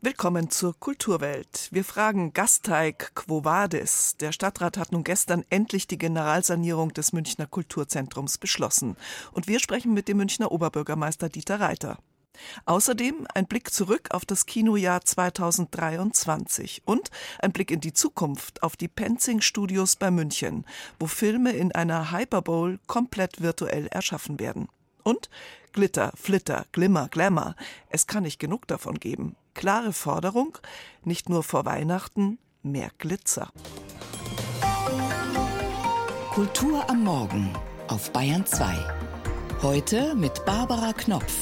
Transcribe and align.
Willkommen 0.00 0.48
zur 0.48 0.78
Kulturwelt. 0.78 1.70
Wir 1.72 1.84
fragen 1.84 2.32
Gasteig 2.32 3.16
Quo 3.16 3.44
Vadis? 3.44 4.14
Der 4.20 4.30
Stadtrat 4.30 4.78
hat 4.78 4.92
nun 4.92 5.02
gestern 5.02 5.44
endlich 5.50 5.88
die 5.88 5.98
Generalsanierung 5.98 6.94
des 6.94 7.12
Münchner 7.12 7.48
Kulturzentrums 7.48 8.38
beschlossen. 8.38 8.96
Und 9.32 9.48
wir 9.48 9.58
sprechen 9.58 9.94
mit 9.94 10.06
dem 10.06 10.18
Münchner 10.18 10.52
Oberbürgermeister 10.52 11.28
Dieter 11.28 11.58
Reiter. 11.58 11.98
Außerdem 12.64 13.26
ein 13.34 13.48
Blick 13.48 13.72
zurück 13.72 14.10
auf 14.12 14.24
das 14.24 14.46
Kinojahr 14.46 15.00
2023 15.04 16.82
und 16.84 17.10
ein 17.40 17.50
Blick 17.50 17.72
in 17.72 17.80
die 17.80 17.92
Zukunft 17.92 18.62
auf 18.62 18.76
die 18.76 18.86
Penzing 18.86 19.40
Studios 19.40 19.96
bei 19.96 20.12
München, 20.12 20.64
wo 21.00 21.08
Filme 21.08 21.50
in 21.50 21.72
einer 21.72 22.12
Hyperbowl 22.12 22.78
komplett 22.86 23.40
virtuell 23.40 23.88
erschaffen 23.88 24.38
werden. 24.38 24.68
Und 25.02 25.28
Glitter, 25.72 26.12
Flitter, 26.14 26.66
Glimmer, 26.70 27.08
Glamour. 27.08 27.56
Es 27.88 28.06
kann 28.06 28.22
nicht 28.22 28.38
genug 28.38 28.68
davon 28.68 29.00
geben 29.00 29.34
klare 29.58 29.92
Forderung, 29.92 30.56
nicht 31.02 31.28
nur 31.28 31.42
vor 31.42 31.64
Weihnachten, 31.64 32.38
mehr 32.62 32.90
Glitzer. 32.98 33.48
Kultur 36.30 36.88
am 36.88 37.02
Morgen 37.02 37.52
auf 37.88 38.12
Bayern 38.12 38.46
2. 38.46 38.72
Heute 39.60 40.14
mit 40.14 40.44
Barbara 40.44 40.92
Knopf. 40.92 41.34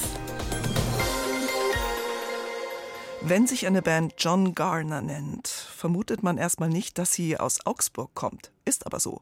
Wenn 3.29 3.49
sich 3.49 3.67
eine 3.67 3.83
Band 3.83 4.15
John 4.19 4.55
Garner 4.55 5.03
nennt, 5.03 5.49
vermutet 5.49 6.23
man 6.23 6.39
erstmal 6.39 6.69
nicht, 6.69 6.97
dass 6.97 7.13
sie 7.13 7.37
aus 7.37 7.67
Augsburg 7.67 8.15
kommt. 8.15 8.53
Ist 8.65 8.87
aber 8.87 9.01
so. 9.01 9.21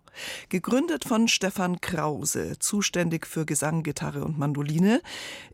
Gegründet 0.50 1.06
von 1.06 1.26
Stefan 1.26 1.80
Krause, 1.80 2.58
zuständig 2.58 3.26
für 3.26 3.46
Gesang, 3.46 3.82
Gitarre 3.82 4.22
und 4.22 4.38
Mandoline, 4.38 5.00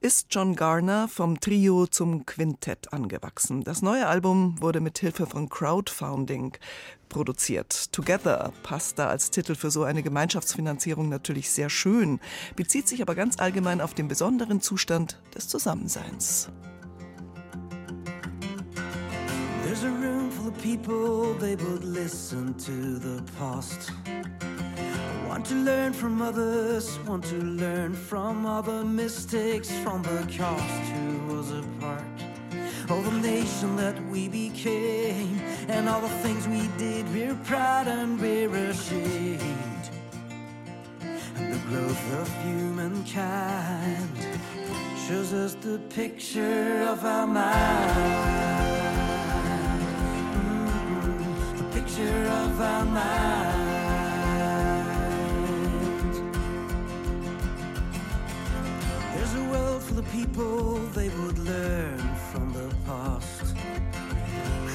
ist 0.00 0.26
John 0.30 0.56
Garner 0.56 1.06
vom 1.06 1.38
Trio 1.38 1.86
zum 1.86 2.26
Quintett 2.26 2.92
angewachsen. 2.92 3.62
Das 3.62 3.82
neue 3.82 4.08
Album 4.08 4.60
wurde 4.60 4.80
mit 4.80 4.98
Hilfe 4.98 5.26
von 5.26 5.48
Crowdfunding 5.48 6.56
produziert. 7.08 7.92
Together 7.92 8.52
passt 8.64 8.98
da 8.98 9.06
als 9.06 9.30
Titel 9.30 9.54
für 9.54 9.70
so 9.70 9.84
eine 9.84 10.02
Gemeinschaftsfinanzierung 10.02 11.08
natürlich 11.08 11.52
sehr 11.52 11.70
schön, 11.70 12.18
bezieht 12.56 12.88
sich 12.88 13.00
aber 13.00 13.14
ganz 13.14 13.38
allgemein 13.38 13.80
auf 13.80 13.94
den 13.94 14.08
besonderen 14.08 14.60
Zustand 14.60 15.20
des 15.36 15.46
Zusammenseins. 15.46 16.50
A 19.82 19.88
room 19.88 20.30
full 20.30 20.48
of 20.48 20.62
people, 20.62 21.32
they 21.34 21.56
would 21.56 21.84
listen 21.84 22.52
to 22.52 22.98
the 22.98 23.22
past. 23.38 23.90
I 24.06 25.26
want 25.26 25.46
to 25.46 25.54
learn 25.54 25.94
from 25.94 26.20
others, 26.20 26.98
want 27.06 27.24
to 27.24 27.36
learn 27.36 27.94
from 27.94 28.44
other 28.44 28.84
mistakes, 28.84 29.70
from 29.78 30.02
the 30.02 30.26
cast 30.28 30.92
who 30.92 31.34
was 31.34 31.52
a 31.52 31.62
part 31.80 32.04
of 32.90 33.04
the 33.06 33.20
nation 33.22 33.74
that 33.76 33.98
we 34.10 34.28
became, 34.28 35.40
and 35.68 35.88
all 35.88 36.02
the 36.02 36.08
things 36.24 36.46
we 36.46 36.68
did, 36.76 37.10
we're 37.14 37.40
proud 37.46 37.88
and 37.88 38.20
we're 38.20 38.54
ashamed. 38.54 39.90
And 41.36 41.54
the 41.54 41.60
growth 41.70 42.20
of 42.20 42.28
humankind 42.44 44.10
shows 45.08 45.32
us 45.32 45.54
the 45.54 45.78
picture 45.88 46.84
of 46.86 47.02
our 47.02 47.26
mind. 47.26 48.89
Of. 52.62 52.94
There's 59.14 59.34
a 59.34 59.44
world 59.50 59.82
full 59.82 59.98
of 59.98 60.12
people 60.12 60.76
they 60.94 61.08
would 61.08 61.38
learn 61.38 61.98
from 62.30 62.52
the 62.52 62.74
past. 62.86 63.56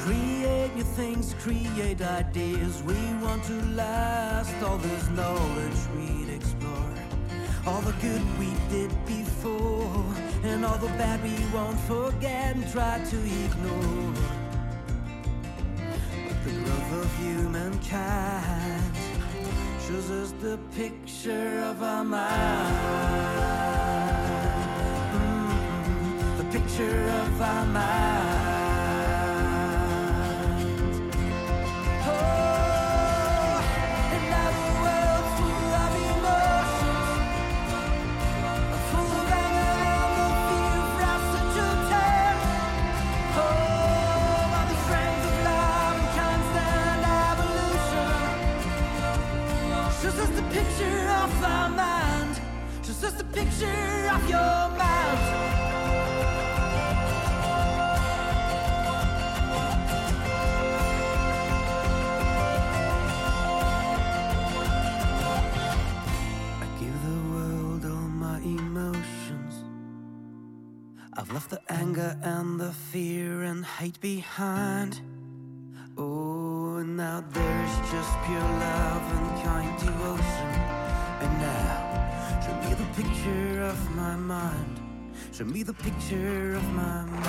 Create 0.03 0.75
new 0.75 0.83
things, 0.83 1.35
create 1.39 2.01
ideas. 2.01 2.83
We 2.83 2.95
want 3.23 3.43
to 3.45 3.53
last 3.73 4.55
all 4.63 4.77
this 4.77 5.09
knowledge 5.09 5.79
we'd 5.95 6.29
explore. 6.29 6.93
All 7.67 7.81
the 7.81 7.93
good 7.93 8.21
we 8.39 8.53
did 8.69 8.91
before, 9.05 10.05
and 10.43 10.63
all 10.63 10.77
the 10.77 10.93
bad 10.99 11.23
we 11.23 11.35
won't 11.53 11.79
forget 11.81 12.55
and 12.55 12.71
try 12.71 12.99
to 12.99 13.17
ignore 13.17 14.13
the 14.13 14.44
of 17.05 17.17
humankind 17.19 18.95
shows 19.85 20.09
us 20.09 20.31
the 20.41 20.57
picture 20.75 21.59
of 21.59 21.83
our 21.83 22.03
mind. 22.03 22.75
Mm-hmm. 25.13 26.37
The 26.39 26.45
picture 26.59 27.09
of 27.21 27.41
our 27.41 27.65
mind. 27.67 28.54
Show 85.37 85.43
me 85.43 85.65
the 85.65 85.73
picture 85.73 86.55
of 86.55 86.63
my 86.73 87.03
mind. 87.11 87.25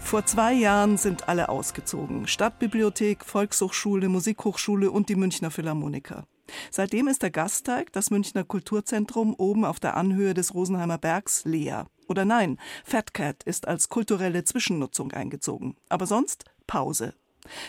Vor 0.00 0.26
zwei 0.26 0.54
Jahren 0.54 0.96
sind 0.96 1.28
alle 1.28 1.50
ausgezogen. 1.50 2.26
Stadtbibliothek, 2.26 3.24
Volkshochschule, 3.24 4.08
Musikhochschule 4.08 4.90
und 4.90 5.08
die 5.08 5.14
Münchner 5.14 5.52
Philharmoniker. 5.52 6.26
Seitdem 6.72 7.06
ist 7.06 7.22
der 7.22 7.30
Gasteig, 7.30 7.92
das 7.92 8.10
Münchner 8.10 8.42
Kulturzentrum, 8.42 9.34
oben 9.38 9.64
auf 9.64 9.78
der 9.78 9.96
Anhöhe 9.96 10.34
des 10.34 10.52
Rosenheimer 10.52 10.98
Bergs 10.98 11.44
leer. 11.44 11.86
Oder 12.08 12.24
nein, 12.24 12.58
Fat 12.84 13.14
Cat 13.14 13.44
ist 13.44 13.68
als 13.68 13.88
kulturelle 13.88 14.42
Zwischennutzung 14.42 15.12
eingezogen. 15.12 15.76
Aber 15.88 16.06
sonst 16.06 16.44
Pause. 16.66 17.14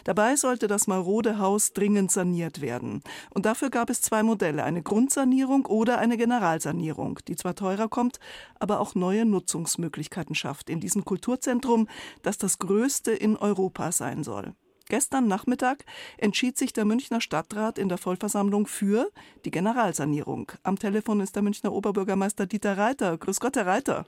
Dabei 0.04 0.36
sollte 0.36 0.68
das 0.68 0.88
marode 0.88 1.40
Haus 1.40 1.74
dringend 1.74 2.12
saniert 2.12 2.62
werden. 2.62 3.02
Und 3.34 3.46
dafür 3.46 3.70
gab 3.70 3.90
es 3.90 4.02
zwei 4.02 4.24
Modelle, 4.24 4.64
eine 4.64 4.82
Grundsanierung 4.82 5.66
oder 5.66 5.98
eine 5.98 6.18
Generalsanierung, 6.18 7.20
die 7.28 7.36
zwar 7.36 7.56
teurer 7.56 7.88
kommt, 7.88 8.20
aber 8.60 8.80
auch 8.80 8.96
neue 8.96 9.26
Nutzungsmöglichkeiten 9.26 10.36
schafft 10.36 10.70
in 10.70 10.80
diesem 10.80 11.06
Kulturzentrum, 11.06 11.88
das 12.22 12.38
das 12.38 12.60
größte 12.60 13.12
in 13.12 13.38
Europa 13.38 13.92
sein 13.92 14.24
soll. 14.24 14.54
Gestern 14.88 15.28
Nachmittag 15.28 15.84
entschied 16.18 16.60
sich 16.60 16.72
der 16.72 16.86
Münchner 16.86 17.20
Stadtrat 17.20 17.80
in 17.80 17.90
der 17.90 17.98
Vollversammlung 17.98 18.68
für 18.68 19.10
die 19.44 19.50
Generalsanierung. 19.50 20.52
Am 20.62 20.78
Telefon 20.78 21.22
ist 21.22 21.36
der 21.36 21.42
Münchner 21.42 21.74
Oberbürgermeister 21.74 22.46
Dieter 22.46 22.78
Reiter. 22.78 23.18
Grüß 23.18 23.40
Gott, 23.40 23.56
Herr 23.56 23.66
Reiter. 23.66 24.06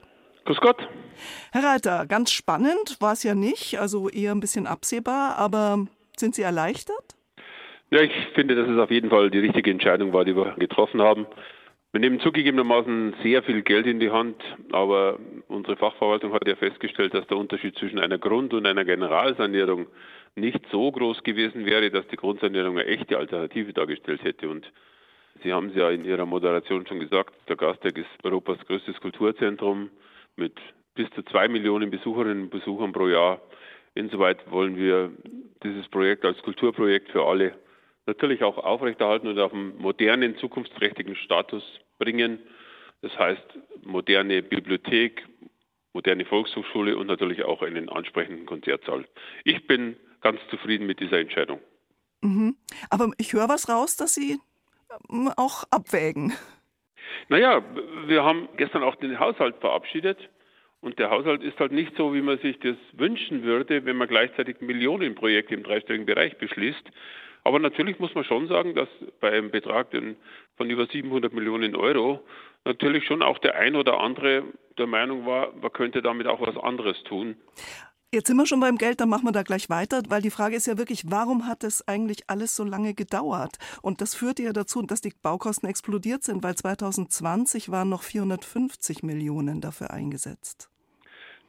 Grüß 0.48 0.62
Gott. 0.62 0.88
Herr 1.52 1.62
Reiter, 1.62 2.06
ganz 2.06 2.32
spannend 2.32 2.96
war 3.00 3.12
es 3.12 3.22
ja 3.22 3.34
nicht, 3.34 3.78
also 3.78 4.08
eher 4.08 4.32
ein 4.32 4.40
bisschen 4.40 4.66
absehbar, 4.66 5.36
aber 5.36 5.86
sind 6.16 6.34
Sie 6.34 6.40
erleichtert? 6.40 7.16
Ja, 7.90 8.00
ich 8.00 8.12
finde, 8.34 8.54
dass 8.54 8.66
es 8.66 8.78
auf 8.78 8.90
jeden 8.90 9.10
Fall 9.10 9.30
die 9.30 9.40
richtige 9.40 9.70
Entscheidung 9.70 10.14
war, 10.14 10.24
die 10.24 10.34
wir 10.34 10.54
getroffen 10.58 11.02
haben. 11.02 11.26
Wir 11.92 12.00
nehmen 12.00 12.18
zugegebenermaßen 12.20 13.16
sehr 13.22 13.42
viel 13.42 13.60
Geld 13.60 13.86
in 13.86 14.00
die 14.00 14.10
Hand, 14.10 14.42
aber 14.72 15.18
unsere 15.48 15.76
Fachverwaltung 15.76 16.32
hat 16.32 16.48
ja 16.48 16.56
festgestellt, 16.56 17.12
dass 17.12 17.26
der 17.26 17.36
Unterschied 17.36 17.76
zwischen 17.76 17.98
einer 17.98 18.16
Grund- 18.16 18.54
und 18.54 18.64
einer 18.64 18.86
Generalsanierung 18.86 19.86
nicht 20.34 20.60
so 20.72 20.90
groß 20.90 21.24
gewesen 21.24 21.66
wäre, 21.66 21.90
dass 21.90 22.08
die 22.08 22.16
Grundsanierung 22.16 22.78
eine 22.78 22.88
echte 22.88 23.18
Alternative 23.18 23.74
dargestellt 23.74 24.24
hätte. 24.24 24.48
Und 24.48 24.72
Sie 25.42 25.52
haben 25.52 25.68
es 25.68 25.74
ja 25.74 25.90
in 25.90 26.06
Ihrer 26.06 26.24
Moderation 26.24 26.86
schon 26.86 27.00
gesagt, 27.00 27.34
der 27.50 27.56
Gasteig 27.56 27.98
ist 27.98 28.08
Europas 28.24 28.58
größtes 28.66 28.98
Kulturzentrum 29.02 29.90
mit 30.38 30.54
bis 30.94 31.10
zu 31.10 31.22
zwei 31.24 31.48
Millionen 31.48 31.90
Besucherinnen 31.90 32.44
und 32.44 32.50
Besuchern 32.50 32.92
pro 32.92 33.08
Jahr. 33.08 33.40
Insoweit 33.94 34.50
wollen 34.50 34.76
wir 34.76 35.10
dieses 35.62 35.88
Projekt 35.88 36.24
als 36.24 36.40
Kulturprojekt 36.42 37.10
für 37.10 37.24
alle 37.24 37.54
natürlich 38.08 38.42
auch 38.42 38.56
aufrechterhalten 38.58 39.28
und 39.28 39.38
auf 39.38 39.52
einen 39.52 39.76
modernen, 39.78 40.36
zukunftsträchtigen 40.38 41.14
Status 41.14 41.62
bringen. 41.98 42.40
Das 43.02 43.16
heißt, 43.16 43.44
moderne 43.84 44.42
Bibliothek, 44.42 45.24
moderne 45.92 46.24
Volkshochschule 46.24 46.96
und 46.96 47.06
natürlich 47.06 47.44
auch 47.44 47.62
einen 47.62 47.88
ansprechenden 47.88 48.46
Konzertsaal. 48.46 49.06
Ich 49.44 49.66
bin 49.66 49.96
ganz 50.20 50.40
zufrieden 50.50 50.86
mit 50.86 51.00
dieser 51.00 51.18
Entscheidung. 51.18 51.60
Mhm. 52.22 52.56
Aber 52.90 53.10
ich 53.18 53.34
höre 53.34 53.48
was 53.48 53.68
raus, 53.68 53.96
dass 53.96 54.14
Sie 54.14 54.38
ähm, 55.10 55.30
auch 55.36 55.64
abwägen. 55.70 56.32
Naja, 57.28 57.62
wir 58.06 58.24
haben 58.24 58.48
gestern 58.56 58.82
auch 58.82 58.96
den 58.96 59.18
Haushalt 59.18 59.56
verabschiedet. 59.60 60.18
Und 60.80 60.98
der 61.00 61.10
Haushalt 61.10 61.42
ist 61.42 61.58
halt 61.58 61.72
nicht 61.72 61.96
so, 61.96 62.14
wie 62.14 62.22
man 62.22 62.38
sich 62.38 62.58
das 62.60 62.76
wünschen 62.92 63.42
würde, 63.42 63.84
wenn 63.84 63.96
man 63.96 64.06
gleichzeitig 64.06 64.60
Millionenprojekte 64.60 65.54
im 65.54 65.64
dreistelligen 65.64 66.06
Bereich 66.06 66.38
beschließt. 66.38 66.90
Aber 67.42 67.58
natürlich 67.58 67.98
muss 67.98 68.14
man 68.14 68.24
schon 68.24 68.46
sagen, 68.46 68.74
dass 68.74 68.88
bei 69.20 69.32
einem 69.32 69.50
Betrag 69.50 69.88
von 70.56 70.70
über 70.70 70.86
700 70.86 71.32
Millionen 71.32 71.74
Euro 71.74 72.24
natürlich 72.64 73.06
schon 73.06 73.22
auch 73.22 73.38
der 73.38 73.56
ein 73.56 73.74
oder 73.74 74.00
andere 74.00 74.44
der 74.76 74.86
Meinung 74.86 75.26
war, 75.26 75.52
man 75.60 75.72
könnte 75.72 76.02
damit 76.02 76.26
auch 76.26 76.40
was 76.40 76.56
anderes 76.56 77.02
tun. 77.04 77.36
Jetzt 78.10 78.28
sind 78.28 78.38
wir 78.38 78.46
schon 78.46 78.60
beim 78.60 78.78
Geld, 78.78 79.00
dann 79.00 79.10
machen 79.10 79.26
wir 79.26 79.32
da 79.32 79.42
gleich 79.42 79.68
weiter, 79.68 80.00
weil 80.08 80.22
die 80.22 80.30
Frage 80.30 80.56
ist 80.56 80.66
ja 80.66 80.78
wirklich, 80.78 81.10
warum 81.10 81.46
hat 81.46 81.62
es 81.62 81.86
eigentlich 81.86 82.30
alles 82.30 82.56
so 82.56 82.64
lange 82.64 82.94
gedauert? 82.94 83.58
Und 83.82 84.00
das 84.00 84.14
führte 84.14 84.44
ja 84.44 84.54
dazu, 84.54 84.80
dass 84.80 85.02
die 85.02 85.12
Baukosten 85.22 85.68
explodiert 85.68 86.22
sind, 86.22 86.42
weil 86.42 86.54
2020 86.54 87.70
waren 87.70 87.90
noch 87.90 88.02
450 88.02 89.02
Millionen 89.02 89.60
dafür 89.60 89.90
eingesetzt. 89.90 90.70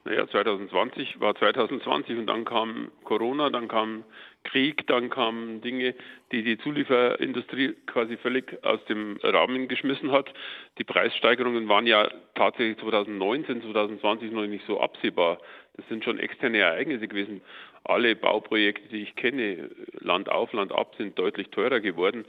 Naja, 0.04 0.28
2020 0.28 1.22
war 1.22 1.34
2020 1.36 2.18
und 2.18 2.28
dann 2.28 2.44
kam 2.44 2.92
Corona, 3.06 3.50
dann 3.50 3.70
kam 3.70 4.04
Krieg, 4.44 4.86
dann 4.88 5.10
kamen 5.10 5.62
Dinge, 5.62 5.96
die 6.32 6.44
die 6.44 6.58
Zulieferindustrie 6.58 7.76
quasi 7.86 8.18
völlig 8.18 8.62
aus 8.66 8.84
dem 8.86 9.18
Rahmen 9.24 9.70
geschmissen 9.70 10.12
hat. 10.12 10.34
Die 10.78 10.84
Preissteigerungen 10.84 11.70
waren 11.70 11.88
ja 11.88 12.10
tatsächlich 12.36 12.80
2019, 12.80 13.62
2020 13.62 14.32
noch 14.32 14.46
nicht 14.46 14.66
so 14.68 14.82
absehbar. 14.82 15.40
Das 15.80 15.88
sind 15.88 16.04
schon 16.04 16.20
externe 16.20 16.58
Ereignisse 16.58 17.08
gewesen. 17.08 17.42
Alle 17.86 18.14
Bauprojekte, 18.14 18.90
die 18.90 19.04
ich 19.04 19.16
kenne, 19.16 19.70
Land 19.94 20.28
auf, 20.28 20.52
Land 20.52 20.74
ab, 20.74 20.94
sind 20.98 21.18
deutlich 21.18 21.50
teurer 21.52 21.80
geworden. 21.80 22.26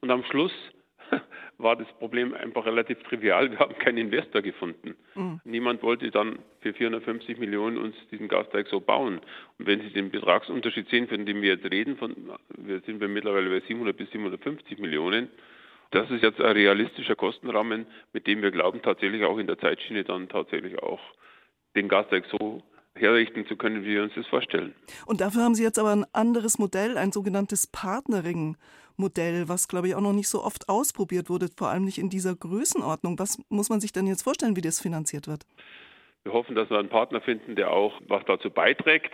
Und 0.00 0.10
am 0.10 0.24
Schluss 0.24 0.52
war 1.58 1.76
das 1.76 1.86
Problem 1.98 2.32
einfach 2.32 2.64
relativ 2.64 3.02
trivial. 3.02 3.50
Wir 3.50 3.58
haben 3.58 3.78
keinen 3.78 3.98
Investor 3.98 4.40
gefunden. 4.40 4.96
Mhm. 5.14 5.40
Niemand 5.44 5.82
wollte 5.82 6.10
dann 6.10 6.38
für 6.60 6.72
450 6.72 7.36
Millionen 7.36 7.76
uns 7.76 7.94
diesen 8.10 8.26
Gasteig 8.26 8.68
so 8.68 8.80
bauen. 8.80 9.20
Und 9.58 9.66
wenn 9.66 9.82
Sie 9.82 9.90
den 9.90 10.10
Betragsunterschied 10.10 10.88
sehen, 10.88 11.06
von 11.06 11.26
dem 11.26 11.42
wir 11.42 11.56
jetzt 11.56 11.70
reden, 11.70 11.98
von, 11.98 12.14
wir 12.56 12.80
sind 12.80 13.02
wir 13.02 13.08
mittlerweile 13.08 13.50
bei 13.50 13.60
700 13.66 13.94
bis 13.94 14.10
750 14.12 14.78
Millionen, 14.78 15.28
das 15.90 16.10
ist 16.10 16.22
jetzt 16.22 16.40
ein 16.40 16.52
realistischer 16.52 17.16
Kostenrahmen, 17.16 17.86
mit 18.14 18.26
dem 18.26 18.40
wir 18.40 18.50
glauben, 18.50 18.80
tatsächlich 18.80 19.24
auch 19.24 19.36
in 19.36 19.46
der 19.46 19.58
Zeitschiene 19.58 20.04
dann 20.04 20.30
tatsächlich 20.30 20.82
auch 20.82 21.00
den 21.76 21.88
Gasteig 21.88 22.24
so 22.30 22.62
herrichten 22.96 23.46
zu 23.46 23.56
können, 23.56 23.84
wie 23.84 23.94
wir 23.94 24.02
uns 24.02 24.12
das 24.14 24.26
vorstellen. 24.26 24.74
Und 25.06 25.20
dafür 25.20 25.42
haben 25.42 25.54
Sie 25.54 25.62
jetzt 25.62 25.78
aber 25.78 25.92
ein 25.92 26.06
anderes 26.12 26.58
Modell, 26.58 26.96
ein 26.96 27.12
sogenanntes 27.12 27.66
Partnering. 27.66 28.56
Modell, 28.96 29.48
was 29.48 29.66
glaube 29.66 29.88
ich 29.88 29.94
auch 29.96 30.00
noch 30.00 30.12
nicht 30.12 30.28
so 30.28 30.44
oft 30.44 30.68
ausprobiert 30.68 31.28
wurde, 31.28 31.48
vor 31.56 31.68
allem 31.68 31.84
nicht 31.84 31.98
in 31.98 32.10
dieser 32.10 32.34
Größenordnung. 32.36 33.18
Was 33.18 33.38
muss 33.48 33.68
man 33.68 33.80
sich 33.80 33.92
denn 33.92 34.06
jetzt 34.06 34.22
vorstellen, 34.22 34.54
wie 34.54 34.60
das 34.60 34.80
finanziert 34.80 35.26
wird? 35.26 35.44
Wir 36.22 36.32
hoffen, 36.32 36.54
dass 36.54 36.70
wir 36.70 36.78
einen 36.78 36.88
Partner 36.88 37.20
finden, 37.20 37.56
der 37.56 37.70
auch 37.70 38.00
was 38.06 38.24
dazu 38.26 38.50
beiträgt. 38.50 39.12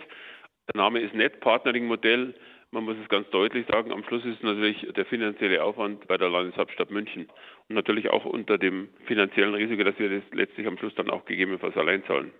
Der 0.73 0.81
Name 0.81 1.01
ist 1.01 1.15
Net 1.15 1.39
Partnering 1.39 1.87
Modell. 1.87 2.35
Man 2.69 2.85
muss 2.85 2.95
es 3.01 3.09
ganz 3.09 3.29
deutlich 3.31 3.67
sagen, 3.67 3.91
am 3.91 4.03
Schluss 4.05 4.23
ist 4.23 4.41
natürlich 4.43 4.87
der 4.95 5.05
finanzielle 5.05 5.61
Aufwand 5.61 6.07
bei 6.07 6.17
der 6.17 6.29
Landeshauptstadt 6.29 6.89
München 6.89 7.27
und 7.67 7.75
natürlich 7.75 8.09
auch 8.09 8.23
unter 8.23 8.57
dem 8.57 8.87
finanziellen 9.07 9.55
Risiko, 9.55 9.83
dass 9.83 9.99
wir 9.99 10.09
das 10.09 10.23
letztlich 10.31 10.67
am 10.67 10.77
Schluss 10.77 10.95
dann 10.95 11.09
auch 11.09 11.25
gegebenenfalls 11.25 11.75
allein 11.75 12.05
zahlen. 12.05 12.31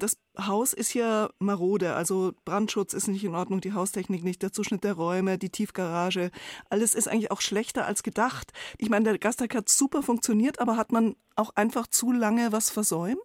Das 0.00 0.16
Haus 0.40 0.72
ist 0.72 0.94
ja 0.94 1.30
marode, 1.38 1.94
also 1.94 2.32
Brandschutz 2.44 2.94
ist 2.94 3.08
nicht 3.08 3.24
in 3.24 3.34
Ordnung, 3.34 3.60
die 3.60 3.72
Haustechnik 3.72 4.22
nicht, 4.22 4.42
der 4.42 4.52
Zuschnitt 4.52 4.84
der 4.84 4.92
Räume, 4.92 5.38
die 5.38 5.50
Tiefgarage, 5.50 6.30
alles 6.70 6.94
ist 6.94 7.08
eigentlich 7.08 7.30
auch 7.30 7.40
schlechter 7.40 7.86
als 7.86 8.02
gedacht. 8.02 8.52
Ich 8.78 8.88
meine, 8.88 9.04
der 9.04 9.18
Gasteig 9.18 9.54
hat 9.54 9.68
super 9.68 10.02
funktioniert, 10.02 10.60
aber 10.60 10.76
hat 10.76 10.92
man 10.92 11.16
auch 11.34 11.50
einfach 11.56 11.86
zu 11.86 12.12
lange 12.12 12.52
was 12.52 12.70
versäumt? 12.70 13.18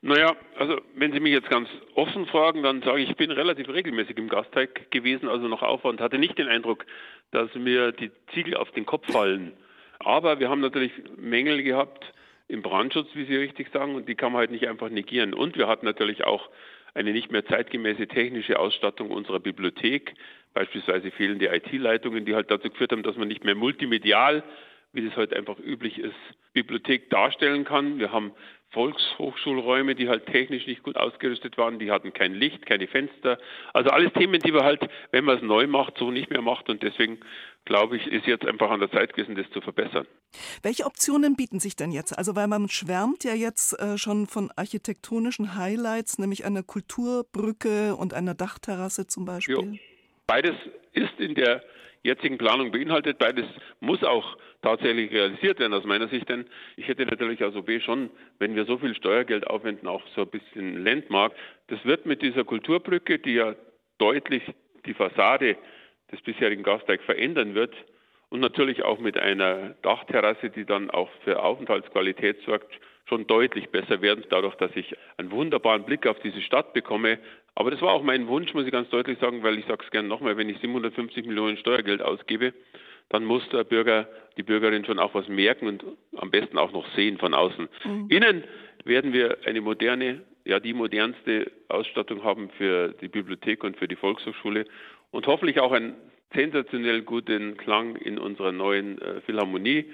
Naja, 0.00 0.36
also 0.58 0.80
wenn 0.94 1.12
Sie 1.12 1.20
mich 1.20 1.32
jetzt 1.32 1.50
ganz 1.50 1.68
offen 1.94 2.26
fragen, 2.26 2.62
dann 2.62 2.82
sage 2.82 3.00
ich, 3.00 3.10
ich 3.10 3.16
bin 3.16 3.30
relativ 3.30 3.68
regelmäßig 3.68 4.16
im 4.16 4.28
Gasteig 4.28 4.90
gewesen, 4.90 5.28
also 5.28 5.48
noch 5.48 5.62
Aufwand, 5.62 6.00
hatte 6.00 6.18
nicht 6.18 6.38
den 6.38 6.48
Eindruck, 6.48 6.84
dass 7.30 7.54
mir 7.54 7.92
die 7.92 8.10
Ziegel 8.32 8.56
auf 8.56 8.70
den 8.72 8.86
Kopf 8.86 9.10
fallen. 9.10 9.52
Aber 9.98 10.40
wir 10.40 10.50
haben 10.50 10.60
natürlich 10.60 10.92
Mängel 11.16 11.62
gehabt, 11.62 12.12
im 12.52 12.62
Brandschutz, 12.62 13.08
wie 13.14 13.24
Sie 13.24 13.36
richtig 13.36 13.72
sagen, 13.72 13.94
und 13.94 14.08
die 14.08 14.14
kann 14.14 14.32
man 14.32 14.40
halt 14.40 14.50
nicht 14.50 14.68
einfach 14.68 14.90
negieren. 14.90 15.32
Und 15.32 15.56
wir 15.56 15.68
hatten 15.68 15.86
natürlich 15.86 16.24
auch 16.24 16.50
eine 16.94 17.12
nicht 17.12 17.32
mehr 17.32 17.46
zeitgemäße 17.46 18.06
technische 18.06 18.58
Ausstattung 18.58 19.10
unserer 19.10 19.40
Bibliothek, 19.40 20.14
beispielsweise 20.52 21.10
fehlende 21.10 21.46
IT-Leitungen, 21.46 22.26
die 22.26 22.34
halt 22.34 22.50
dazu 22.50 22.68
geführt 22.68 22.92
haben, 22.92 23.02
dass 23.02 23.16
man 23.16 23.28
nicht 23.28 23.44
mehr 23.44 23.54
multimedial, 23.54 24.44
wie 24.92 25.06
das 25.06 25.16
heute 25.16 25.36
einfach 25.36 25.58
üblich 25.58 25.98
ist, 25.98 26.14
Bibliothek 26.52 27.08
darstellen 27.08 27.64
kann. 27.64 27.98
Wir 27.98 28.12
haben 28.12 28.32
Volkshochschulräume, 28.72 29.94
die 29.94 30.08
halt 30.08 30.26
technisch 30.26 30.66
nicht 30.66 30.82
gut 30.82 30.96
ausgerüstet 30.96 31.56
waren, 31.58 31.78
die 31.78 31.90
hatten 31.90 32.12
kein 32.12 32.34
Licht, 32.34 32.66
keine 32.66 32.86
Fenster. 32.86 33.38
Also 33.72 33.90
alles 33.90 34.12
Themen, 34.12 34.40
die 34.40 34.52
man 34.52 34.64
halt, 34.64 34.88
wenn 35.10 35.24
man 35.24 35.36
es 35.36 35.42
neu 35.42 35.66
macht, 35.66 35.98
so 35.98 36.10
nicht 36.10 36.30
mehr 36.30 36.42
macht. 36.42 36.68
Und 36.68 36.82
deswegen 36.82 37.20
glaube 37.64 37.96
ich, 37.96 38.06
ist 38.06 38.26
jetzt 38.26 38.46
einfach 38.46 38.70
an 38.70 38.80
der 38.80 38.90
Zeit 38.90 39.14
gewesen, 39.14 39.34
das 39.34 39.48
zu 39.50 39.60
verbessern. 39.60 40.06
Welche 40.62 40.84
Optionen 40.84 41.36
bieten 41.36 41.60
sich 41.60 41.76
denn 41.76 41.92
jetzt? 41.92 42.16
Also 42.16 42.34
weil 42.34 42.48
man 42.48 42.68
schwärmt 42.68 43.24
ja 43.24 43.34
jetzt 43.34 43.78
äh, 43.78 43.98
schon 43.98 44.26
von 44.26 44.50
architektonischen 44.56 45.56
Highlights, 45.56 46.18
nämlich 46.18 46.44
einer 46.44 46.62
Kulturbrücke 46.62 47.94
und 47.94 48.14
einer 48.14 48.34
Dachterrasse 48.34 49.06
zum 49.06 49.24
Beispiel. 49.24 49.54
Jo. 49.54 49.78
Beides 50.26 50.54
ist 50.92 51.18
in 51.18 51.34
der 51.34 51.62
jetzigen 52.02 52.38
Planung 52.38 52.72
beinhaltet. 52.72 53.18
Beides 53.18 53.46
muss 53.80 54.02
auch 54.02 54.36
tatsächlich 54.62 55.10
realisiert 55.10 55.58
werden 55.58 55.74
aus 55.74 55.84
meiner 55.84 56.08
Sicht, 56.08 56.28
denn 56.28 56.46
ich 56.76 56.88
hätte 56.88 57.04
natürlich 57.06 57.42
als 57.42 57.54
OB 57.54 57.82
schon, 57.84 58.10
wenn 58.38 58.54
wir 58.54 58.64
so 58.64 58.78
viel 58.78 58.94
Steuergeld 58.94 59.46
aufwenden, 59.46 59.88
auch 59.88 60.02
so 60.14 60.22
ein 60.22 60.28
bisschen 60.28 60.84
Landmark. 60.84 61.32
Das 61.68 61.84
wird 61.84 62.06
mit 62.06 62.22
dieser 62.22 62.44
Kulturbrücke, 62.44 63.18
die 63.18 63.34
ja 63.34 63.54
deutlich 63.98 64.42
die 64.86 64.94
Fassade 64.94 65.56
des 66.12 66.20
bisherigen 66.20 66.62
Gasteig 66.62 67.02
verändern 67.02 67.54
wird 67.54 67.74
und 68.28 68.40
natürlich 68.40 68.84
auch 68.84 68.98
mit 68.98 69.18
einer 69.18 69.74
Dachterrasse, 69.82 70.50
die 70.50 70.64
dann 70.64 70.90
auch 70.90 71.10
für 71.24 71.42
Aufenthaltsqualität 71.42 72.40
sorgt, 72.46 72.72
schon 73.06 73.26
deutlich 73.26 73.68
besser 73.70 74.00
werden, 74.00 74.24
dadurch, 74.30 74.54
dass 74.54 74.70
ich 74.74 74.96
einen 75.16 75.30
wunderbaren 75.30 75.84
Blick 75.84 76.06
auf 76.06 76.18
diese 76.20 76.40
Stadt 76.40 76.72
bekomme. 76.72 77.18
Aber 77.54 77.70
das 77.70 77.82
war 77.82 77.92
auch 77.92 78.02
mein 78.02 78.28
Wunsch, 78.28 78.54
muss 78.54 78.64
ich 78.64 78.72
ganz 78.72 78.88
deutlich 78.90 79.18
sagen, 79.18 79.42
weil 79.42 79.58
ich 79.58 79.66
sage 79.66 79.84
es 79.84 79.90
gerne 79.90 80.08
nochmal, 80.08 80.36
wenn 80.36 80.48
ich 80.48 80.58
750 80.60 81.26
Millionen 81.26 81.56
Steuergeld 81.56 82.00
ausgebe, 82.00 82.54
dann 83.08 83.24
muss 83.24 83.46
der 83.50 83.64
Bürger, 83.64 84.08
die 84.38 84.42
Bürgerin 84.42 84.84
schon 84.84 84.98
auch 84.98 85.14
was 85.14 85.28
merken 85.28 85.66
und 85.66 85.84
am 86.16 86.30
besten 86.30 86.56
auch 86.56 86.72
noch 86.72 86.88
sehen 86.94 87.18
von 87.18 87.34
außen. 87.34 87.68
Mhm. 87.84 88.06
Innen 88.08 88.44
werden 88.84 89.12
wir 89.12 89.38
eine 89.44 89.60
moderne, 89.60 90.22
ja 90.44 90.58
die 90.58 90.72
modernste 90.72 91.52
Ausstattung 91.68 92.24
haben 92.24 92.48
für 92.56 92.94
die 93.00 93.08
Bibliothek 93.08 93.62
und 93.64 93.76
für 93.76 93.88
die 93.88 93.96
Volkshochschule 93.96 94.64
und 95.10 95.26
hoffentlich 95.26 95.60
auch 95.60 95.72
einen 95.72 95.94
sensationell 96.34 97.02
guten 97.02 97.56
Klang 97.56 97.96
in 97.96 98.18
unserer 98.18 98.52
neuen 98.52 99.00
äh, 99.00 99.20
Philharmonie. 99.22 99.90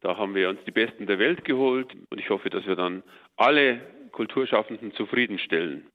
Da 0.00 0.16
haben 0.16 0.34
wir 0.34 0.48
uns 0.48 0.60
die 0.66 0.70
Besten 0.70 1.06
der 1.06 1.18
Welt 1.18 1.44
geholt 1.44 1.88
und 2.10 2.20
ich 2.20 2.30
hoffe, 2.30 2.50
dass 2.50 2.66
wir 2.66 2.76
dann 2.76 3.02
alle 3.36 3.80
Kulturschaffenden 4.12 4.92
zufriedenstellen. 4.92 5.86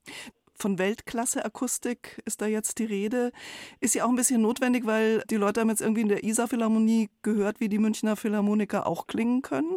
Von 0.56 0.78
Weltklasse-Akustik 0.78 2.22
ist 2.24 2.40
da 2.40 2.46
jetzt 2.46 2.78
die 2.78 2.84
Rede. 2.84 3.32
Ist 3.80 3.94
ja 3.94 4.04
auch 4.04 4.08
ein 4.08 4.16
bisschen 4.16 4.40
notwendig, 4.40 4.86
weil 4.86 5.22
die 5.28 5.36
Leute 5.36 5.60
haben 5.60 5.68
jetzt 5.68 5.80
irgendwie 5.80 6.02
in 6.02 6.08
der 6.08 6.22
Isar-Philharmonie 6.22 7.08
gehört, 7.22 7.60
wie 7.60 7.68
die 7.68 7.78
Münchner 7.78 8.16
Philharmoniker 8.16 8.86
auch 8.86 9.06
klingen 9.06 9.42
können. 9.42 9.76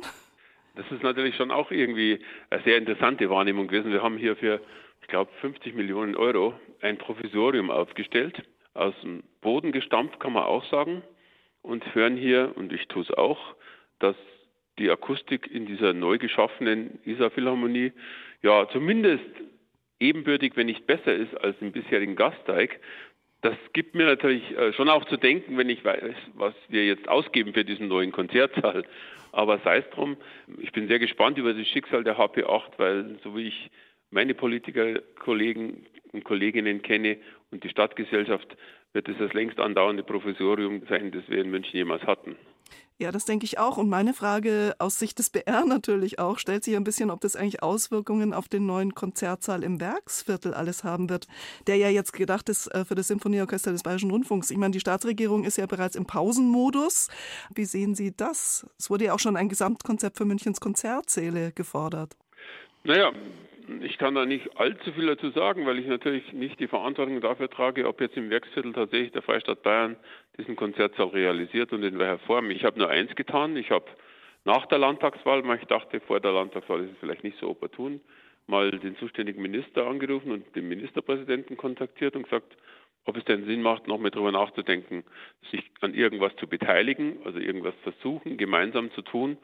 Das 0.76 0.86
ist 0.92 1.02
natürlich 1.02 1.36
schon 1.36 1.50
auch 1.50 1.72
irgendwie 1.72 2.20
eine 2.52 2.62
sehr 2.64 2.78
interessante 2.78 3.30
Wahrnehmung 3.30 3.68
gewesen. 3.68 3.92
Wir 3.92 4.04
haben 4.04 4.18
hier 4.18 4.36
für, 4.36 4.62
ich 5.02 5.08
glaube, 5.08 5.32
50 5.42 5.74
Millionen 5.74 6.16
Euro 6.16 6.54
ein 6.82 7.00
Provisorium 7.00 7.72
aufgestellt, 7.72 8.44
aus 8.78 8.94
dem 9.02 9.24
Boden 9.42 9.72
gestampft, 9.72 10.20
kann 10.20 10.34
man 10.34 10.44
auch 10.44 10.66
sagen, 10.66 11.04
und 11.62 11.96
hören 11.96 12.16
hier, 12.16 12.54
und 12.56 12.72
ich 12.72 12.88
tue 12.88 13.04
es 13.04 13.12
auch, 13.12 13.56
dass 14.00 14.16
die 14.78 14.90
Akustik 14.90 15.50
in 15.52 15.66
dieser 15.66 15.94
neu 15.94 16.18
geschaffenen 16.18 17.00
Isar-Philharmonie 17.06 17.92
ja 18.44 18.68
zumindest 18.70 19.26
ebenbürtig, 20.00 20.56
wenn 20.56 20.68
nicht 20.68 20.86
besser 20.86 21.14
ist 21.14 21.34
als 21.36 21.56
im 21.62 21.72
bisherigen 21.72 22.16
Gasteig. 22.16 22.80
Das 23.42 23.56
gibt 23.74 23.96
mir 23.96 24.06
natürlich 24.06 24.56
äh, 24.58 24.74
schon 24.74 24.90
auch 24.90 25.06
zu 25.06 25.18
denken, 25.18 25.58
wenn 25.58 25.70
ich 25.70 25.84
weiß, 25.84 26.16
was 26.36 26.54
wir 26.70 26.86
jetzt 26.86 27.08
ausgeben 27.08 27.54
für 27.54 27.66
diesen 27.66 27.88
neuen 27.88 28.12
Konzertsaal. 28.12 28.84
Aber 29.32 29.60
sei 29.60 29.78
es 29.78 29.90
drum, 29.92 30.18
ich 30.60 30.72
bin 30.72 30.88
sehr 30.88 31.00
gespannt 31.00 31.38
über 31.38 31.54
das 31.54 31.68
Schicksal 31.68 32.04
der 32.04 32.18
HP8, 32.18 32.72
weil 32.78 33.20
so 33.24 33.36
wie 33.36 33.48
ich 33.48 33.70
meine 34.12 34.34
Politikerkollegen 34.34 35.86
und 36.12 36.24
Kolleginnen 36.24 36.82
kenne 36.82 37.18
und 37.52 37.64
die 37.64 37.70
Stadtgesellschaft, 37.70 38.58
wird 38.94 39.10
es 39.10 39.18
das 39.20 39.34
längst 39.34 39.60
andauernde 39.60 40.04
Professorium 40.04 40.82
sein, 40.90 41.12
das 41.12 41.28
wir 41.30 41.42
in 41.42 41.52
München 41.52 41.76
jemals 41.76 42.04
hatten. 42.04 42.36
Ja, 43.00 43.12
das 43.12 43.26
denke 43.26 43.46
ich 43.46 43.60
auch. 43.60 43.78
Und 43.78 43.90
meine 43.90 44.14
Frage 44.14 44.76
aus 44.80 44.98
Sicht 44.98 45.20
des 45.20 45.30
BR 45.30 45.66
natürlich 45.66 46.18
auch 46.18 46.40
stellt 46.40 46.64
sich 46.64 46.76
ein 46.76 46.84
bisschen, 46.84 47.12
ob 47.12 47.22
das 47.22 47.36
eigentlich 47.36 47.62
Auswirkungen 47.62 48.34
auf 48.34 48.48
den 48.48 48.66
neuen 48.66 48.96
Konzertsaal 48.96 49.64
im 49.64 49.80
Werksviertel 49.80 50.56
alles 50.56 50.84
haben 50.84 51.08
wird, 51.08 51.28
der 51.68 51.76
ja 51.76 51.90
jetzt 51.90 52.12
gedacht 52.12 52.50
ist 52.50 52.74
äh, 52.74 52.86
für 52.86 52.96
das 52.96 53.08
Symphonieorchester 53.08 53.72
des 53.72 53.84
Bayerischen 53.84 54.10
Rundfunks. 54.10 54.50
Ich 54.50 54.58
meine, 54.58 54.72
die 54.72 54.80
Staatsregierung 54.80 55.44
ist 55.44 55.58
ja 55.58 55.68
bereits 55.68 55.96
im 55.96 56.08
Pausenmodus. 56.08 57.10
Wie 57.54 57.66
sehen 57.66 57.94
Sie 57.94 58.18
das? 58.18 58.66
Es 58.80 58.90
wurde 58.90 59.06
ja 59.06 59.14
auch 59.14 59.20
schon 59.20 59.38
ein 59.38 59.50
Gesamtkonzept 59.50 60.18
für 60.18 60.26
Münchens 60.26 60.60
Konzertsäle 60.60 61.52
gefordert. 61.52 62.18
Naja, 62.84 63.12
ich 63.82 63.98
kann 63.98 64.16
da 64.16 64.26
nicht 64.26 64.60
allzu 64.60 64.92
viel 64.94 65.08
dazu 65.08 65.30
sagen, 65.32 65.66
weil 65.66 65.80
ich 65.80 65.88
natürlich 65.88 66.34
nicht 66.34 66.60
die 66.60 66.68
Verantwortung 66.68 67.20
dafür 67.22 67.50
trage, 67.50 67.88
ob 67.88 68.00
jetzt 68.02 68.16
im 68.16 68.30
Werksviertel 68.30 68.74
tatsächlich 68.74 69.12
der 69.12 69.22
Freistaat 69.22 69.64
Bayern 69.64 69.98
diesen 70.38 70.56
Konzertsaal 70.56 71.08
realisiert 71.08 71.74
und 71.74 71.84
in 71.84 72.00
welcher 72.00 72.20
Form. 72.20 72.50
Ich 72.52 72.64
habe 72.64 72.80
nur 72.80 72.90
eins 72.90 73.14
getan. 73.16 73.58
Ich 73.58 73.72
habe 73.72 73.86
nach 74.46 74.66
der 74.68 74.78
Landtagswahl, 74.78 75.46
weil 75.48 75.60
ich 75.60 75.66
dachte, 75.66 76.00
vor 76.00 76.20
der 76.20 76.32
Landtagswahl 76.32 76.84
ist 76.84 76.92
es 76.92 76.98
vielleicht 77.00 77.24
nicht 77.24 77.38
so 77.40 77.50
opportun, 77.50 78.00
mal 78.48 78.72
den 78.72 78.96
zuständigen 78.98 79.42
Minister 79.42 79.86
angerufen 79.86 80.32
und 80.32 80.56
den 80.56 80.68
Ministerpräsidenten 80.70 81.58
kontaktiert 81.58 82.16
und 82.16 82.24
gesagt, 82.24 82.56
ob 83.06 83.18
es 83.18 83.26
denn 83.26 83.46
Sinn 83.46 83.62
macht, 83.62 83.88
noch 83.88 83.98
mehr 83.98 84.12
darüber 84.12 84.32
nachzudenken, 84.32 85.04
sich 85.52 85.64
an 85.82 85.94
irgendwas 85.94 86.36
zu 86.38 86.48
beteiligen, 86.48 87.18
also 87.26 87.40
irgendwas 87.40 87.74
versuchen, 87.84 88.38
gemeinsam 88.38 88.92
zu 88.92 89.02
tun. 89.02 89.38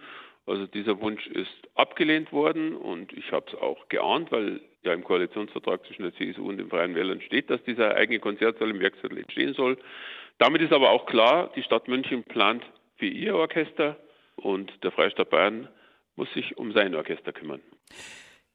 Also 0.46 0.68
dieser 0.68 1.00
Wunsch 1.00 1.26
ist 1.28 1.70
abgelehnt 1.76 2.32
worden 2.34 2.76
und 2.76 3.14
ich 3.14 3.32
habe 3.32 3.46
es 3.48 3.56
auch 3.56 3.88
geahnt, 3.88 4.32
weil 4.32 4.62
ja 4.84 4.94
im 4.94 5.04
Koalitionsvertrag 5.04 5.86
zwischen 5.86 6.04
der 6.04 6.14
CSU 6.14 6.48
und 6.48 6.58
den 6.58 6.70
Freien 6.70 6.96
Wählern 6.96 7.22
steht, 7.22 7.50
dass 7.50 7.64
dieser 7.64 7.96
eigene 7.96 8.20
Konzertsaal 8.20 8.70
im 8.70 8.80
Werksviertel 8.80 9.20
entstehen 9.20 9.54
soll. 9.54 9.78
Damit 10.40 10.62
ist 10.62 10.74
aber 10.74 10.90
auch 10.90 11.06
klar, 11.06 11.52
die 11.56 11.64
Stadt 11.64 11.88
München 11.88 12.24
plant 12.24 12.66
für 12.98 13.06
ihr 13.06 13.36
Orchester 13.36 13.98
und 14.36 14.72
der 14.84 14.92
Freistaat 14.92 15.30
Bayern 15.30 15.70
muss 16.16 16.32
sich 16.34 16.58
um 16.58 16.74
sein 16.74 16.94
Orchester 16.94 17.32
kümmern. 17.32 17.62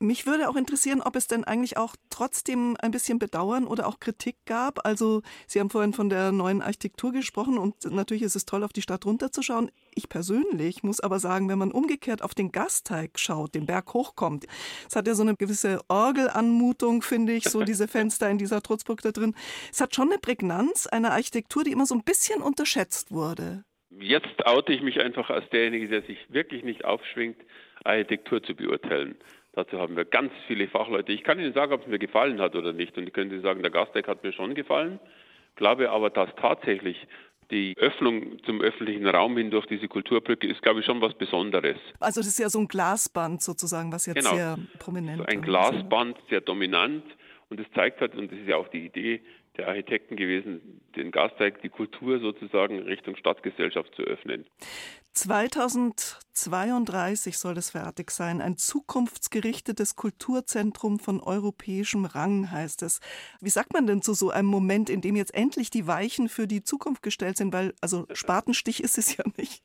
Mich 0.00 0.26
würde 0.26 0.48
auch 0.48 0.54
interessieren, 0.54 1.00
ob 1.00 1.16
es 1.16 1.26
denn 1.26 1.42
eigentlich 1.42 1.76
auch 1.76 1.96
trotzdem 2.08 2.76
ein 2.80 2.92
bisschen 2.92 3.18
Bedauern 3.18 3.66
oder 3.66 3.88
auch 3.88 3.98
Kritik 3.98 4.36
gab. 4.46 4.86
Also 4.86 5.22
Sie 5.48 5.58
haben 5.58 5.70
vorhin 5.70 5.92
von 5.92 6.08
der 6.08 6.30
neuen 6.30 6.62
Architektur 6.62 7.10
gesprochen 7.10 7.58
und 7.58 7.84
natürlich 7.84 8.22
ist 8.22 8.36
es 8.36 8.46
toll, 8.46 8.62
auf 8.62 8.72
die 8.72 8.82
Stadt 8.82 9.04
runterzuschauen. 9.06 9.72
Ich 9.96 10.08
persönlich 10.08 10.84
muss 10.84 11.00
aber 11.00 11.18
sagen, 11.18 11.48
wenn 11.48 11.58
man 11.58 11.72
umgekehrt 11.72 12.22
auf 12.22 12.32
den 12.32 12.52
Gasteig 12.52 13.18
schaut, 13.18 13.56
den 13.56 13.66
Berg 13.66 13.92
hochkommt, 13.92 14.46
es 14.88 14.94
hat 14.94 15.08
ja 15.08 15.14
so 15.14 15.22
eine 15.22 15.34
gewisse 15.34 15.80
Orgelanmutung, 15.88 17.02
finde 17.02 17.32
ich, 17.32 17.48
so 17.48 17.64
diese 17.64 17.88
Fenster 17.88 18.30
in 18.30 18.38
dieser 18.38 18.62
Trutzburg 18.62 19.02
da 19.02 19.10
drin. 19.10 19.34
Es 19.72 19.80
hat 19.80 19.96
schon 19.96 20.10
eine 20.10 20.18
Prägnanz, 20.18 20.86
eine 20.86 21.10
Architektur, 21.10 21.64
die 21.64 21.72
immer 21.72 21.86
so 21.86 21.96
ein 21.96 22.04
bisschen 22.04 22.40
unterschätzt 22.40 23.10
wurde. 23.10 23.64
Jetzt 23.90 24.46
oute 24.46 24.72
ich 24.72 24.82
mich 24.82 25.00
einfach 25.00 25.28
als 25.28 25.48
derjenige, 25.50 25.88
der 25.88 26.02
sich 26.02 26.18
wirklich 26.28 26.62
nicht 26.62 26.84
aufschwingt, 26.84 27.38
Architektur 27.84 28.42
zu 28.42 28.54
beurteilen. 28.54 29.16
Dazu 29.58 29.80
haben 29.80 29.96
wir 29.96 30.04
ganz 30.04 30.30
viele 30.46 30.68
Fachleute. 30.68 31.10
Ich 31.10 31.24
kann 31.24 31.40
Ihnen 31.40 31.52
sagen, 31.52 31.72
ob 31.72 31.80
es 31.80 31.88
mir 31.88 31.98
gefallen 31.98 32.40
hat 32.40 32.54
oder 32.54 32.72
nicht. 32.72 32.96
Und 32.96 33.08
ich 33.08 33.12
könnte 33.12 33.40
sagen, 33.40 33.60
der 33.60 33.72
Gasteig 33.72 34.06
hat 34.06 34.22
mir 34.22 34.32
schon 34.32 34.54
gefallen. 34.54 35.00
Glaube 35.56 35.90
aber, 35.90 36.10
dass 36.10 36.28
tatsächlich 36.36 36.96
die 37.50 37.74
Öffnung 37.76 38.40
zum 38.44 38.60
öffentlichen 38.60 39.08
Raum 39.08 39.36
hin 39.36 39.50
durch 39.50 39.66
diese 39.66 39.88
Kulturbrücke 39.88 40.46
ist, 40.46 40.62
glaube 40.62 40.78
ich, 40.78 40.86
schon 40.86 41.00
was 41.00 41.12
Besonderes. 41.14 41.76
Also 41.98 42.20
das 42.20 42.28
ist 42.28 42.38
ja 42.38 42.48
so 42.50 42.60
ein 42.60 42.68
Glasband 42.68 43.42
sozusagen, 43.42 43.90
was 43.90 44.06
jetzt 44.06 44.18
genau. 44.18 44.36
sehr 44.36 44.58
prominent 44.78 45.22
ist. 45.22 45.26
So 45.28 45.36
ein 45.36 45.42
Glasband, 45.42 46.16
sehr 46.30 46.40
dominant. 46.40 47.02
Und 47.48 47.58
es 47.58 47.66
zeigt 47.74 48.00
halt, 48.00 48.14
und 48.14 48.30
das 48.30 48.38
ist 48.38 48.46
ja 48.46 48.58
auch 48.58 48.68
die 48.68 48.86
Idee 48.86 49.22
der 49.56 49.66
Architekten 49.66 50.14
gewesen, 50.14 50.80
den 50.94 51.10
Gasteig, 51.10 51.60
die 51.62 51.68
Kultur 51.68 52.20
sozusagen 52.20 52.78
Richtung 52.78 53.16
Stadtgesellschaft 53.16 53.92
zu 53.96 54.02
öffnen. 54.02 54.46
2032 55.14 57.38
soll 57.38 57.58
es 57.58 57.70
fertig 57.70 58.10
sein. 58.10 58.40
Ein 58.40 58.56
zukunftsgerichtetes 58.56 59.96
Kulturzentrum 59.96 61.00
von 61.00 61.20
europäischem 61.20 62.04
Rang 62.04 62.50
heißt 62.50 62.82
es. 62.82 63.00
Wie 63.40 63.50
sagt 63.50 63.72
man 63.72 63.86
denn 63.86 64.02
zu 64.02 64.14
so 64.14 64.30
einem 64.30 64.48
Moment, 64.48 64.90
in 64.90 65.00
dem 65.00 65.16
jetzt 65.16 65.34
endlich 65.34 65.70
die 65.70 65.86
Weichen 65.86 66.28
für 66.28 66.46
die 66.46 66.62
Zukunft 66.62 67.02
gestellt 67.02 67.36
sind? 67.36 67.52
Weil, 67.52 67.74
also 67.80 68.06
Spatenstich 68.12 68.82
ist 68.82 68.98
es 68.98 69.16
ja 69.16 69.24
nicht. 69.36 69.62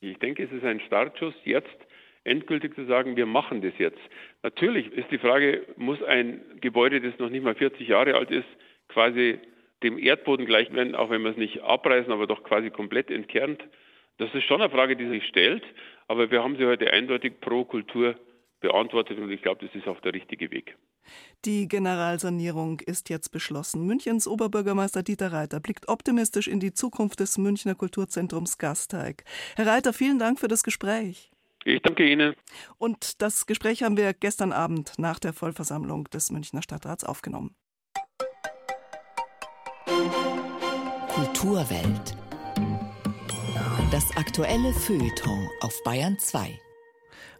Ich 0.00 0.18
denke, 0.18 0.44
es 0.44 0.52
ist 0.52 0.64
ein 0.64 0.80
Startschuss, 0.80 1.34
jetzt 1.44 1.68
endgültig 2.24 2.74
zu 2.74 2.86
sagen, 2.86 3.16
wir 3.16 3.26
machen 3.26 3.62
das 3.62 3.72
jetzt. 3.78 4.00
Natürlich 4.42 4.92
ist 4.92 5.10
die 5.10 5.18
Frage, 5.18 5.66
muss 5.76 6.02
ein 6.02 6.40
Gebäude, 6.60 7.00
das 7.00 7.18
noch 7.18 7.30
nicht 7.30 7.42
mal 7.42 7.54
40 7.54 7.88
Jahre 7.88 8.14
alt 8.14 8.30
ist, 8.30 8.48
quasi 8.88 9.38
dem 9.82 9.98
Erdboden 9.98 10.46
gleich 10.46 10.72
werden, 10.72 10.94
auch 10.94 11.10
wenn 11.10 11.22
wir 11.22 11.30
es 11.30 11.36
nicht 11.36 11.62
abreißen, 11.62 12.12
aber 12.12 12.26
doch 12.26 12.42
quasi 12.42 12.70
komplett 12.70 13.10
entkernt 13.10 13.62
das 14.20 14.32
ist 14.34 14.44
schon 14.44 14.60
eine 14.60 14.70
Frage, 14.70 14.96
die 14.96 15.08
sich 15.08 15.24
stellt, 15.26 15.64
aber 16.06 16.30
wir 16.30 16.42
haben 16.42 16.56
sie 16.56 16.66
heute 16.66 16.92
eindeutig 16.92 17.40
pro 17.40 17.64
Kultur 17.64 18.14
beantwortet 18.60 19.18
und 19.18 19.30
ich 19.30 19.40
glaube, 19.40 19.66
das 19.66 19.74
ist 19.74 19.88
auch 19.88 19.98
der 20.00 20.12
richtige 20.12 20.50
Weg. 20.50 20.76
Die 21.46 21.66
Generalsanierung 21.66 22.80
ist 22.80 23.08
jetzt 23.08 23.30
beschlossen. 23.30 23.86
Münchens 23.86 24.28
Oberbürgermeister 24.28 25.02
Dieter 25.02 25.32
Reiter 25.32 25.58
blickt 25.58 25.88
optimistisch 25.88 26.46
in 26.46 26.60
die 26.60 26.74
Zukunft 26.74 27.20
des 27.20 27.38
Münchner 27.38 27.74
Kulturzentrums 27.74 28.58
Gasteig. 28.58 29.24
Herr 29.56 29.66
Reiter, 29.66 29.94
vielen 29.94 30.18
Dank 30.18 30.38
für 30.38 30.48
das 30.48 30.62
Gespräch. 30.62 31.30
Ich 31.64 31.80
danke 31.80 32.06
Ihnen. 32.06 32.34
Und 32.76 33.22
das 33.22 33.46
Gespräch 33.46 33.82
haben 33.82 33.96
wir 33.96 34.12
gestern 34.12 34.52
Abend 34.52 34.98
nach 34.98 35.18
der 35.18 35.32
Vollversammlung 35.32 36.04
des 36.10 36.30
Münchner 36.30 36.62
Stadtrats 36.62 37.04
aufgenommen. 37.04 37.54
Kulturwelt. 41.08 42.16
Das 43.90 44.16
aktuelle 44.16 44.72
Feuilleton 44.72 45.48
auf 45.62 45.82
Bayern 45.82 46.16
2. 46.16 46.60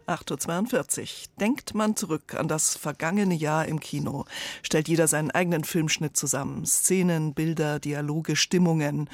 8.42 0.05 0.99
Uhr. 0.99 1.07
Denkt 1.39 1.73
man 1.75 1.95
zurück 1.95 2.35
an 2.35 2.49
das 2.49 2.75
vergangene 2.75 3.35
Jahr 3.35 3.67
im 3.67 3.79
Kino, 3.79 4.25
stellt 4.61 4.89
jeder 4.89 5.07
seinen 5.07 5.31
eigenen 5.31 5.63
Filmschnitt 5.63 6.17
zusammen. 6.17 6.65
Szenen, 6.65 7.33
Bilder, 7.33 7.79
Dialoge, 7.79 8.35
Stimmungen. 8.35 9.09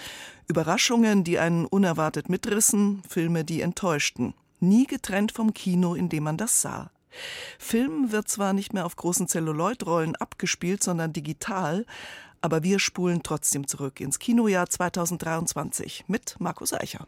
Überraschungen, 0.48 1.24
die 1.24 1.38
einen 1.38 1.68
unerwartet 1.68 2.28
mitrissen, 2.28 3.04
Filme, 3.08 3.46
die 3.46 3.62
enttäuschten. 3.62 4.34
Nie 4.60 4.88
getrennt 4.88 5.32
vom 5.32 5.54
Kino, 5.54 5.94
in 5.94 6.10
dem 6.10 6.24
man 6.24 6.38
das 6.38 6.62
sah. 6.62 6.90
Film 7.60 8.12
wird 8.12 8.30
zwar 8.30 8.54
nicht 8.54 8.74
mehr 8.74 8.88
auf 8.88 8.96
großen 8.96 9.28
Celluloid-Rollen 9.28 10.16
abgespielt, 10.16 10.82
sondern 10.82 11.14
digital, 11.14 11.86
aber 12.42 12.64
wir 12.64 12.80
spulen 12.80 13.22
trotzdem 13.22 13.68
zurück 13.68 14.00
ins 14.00 14.18
Kinojahr 14.18 14.68
2023 14.68 16.06
mit 16.08 16.36
Markus 16.40 16.74
Eicher. 16.74 17.08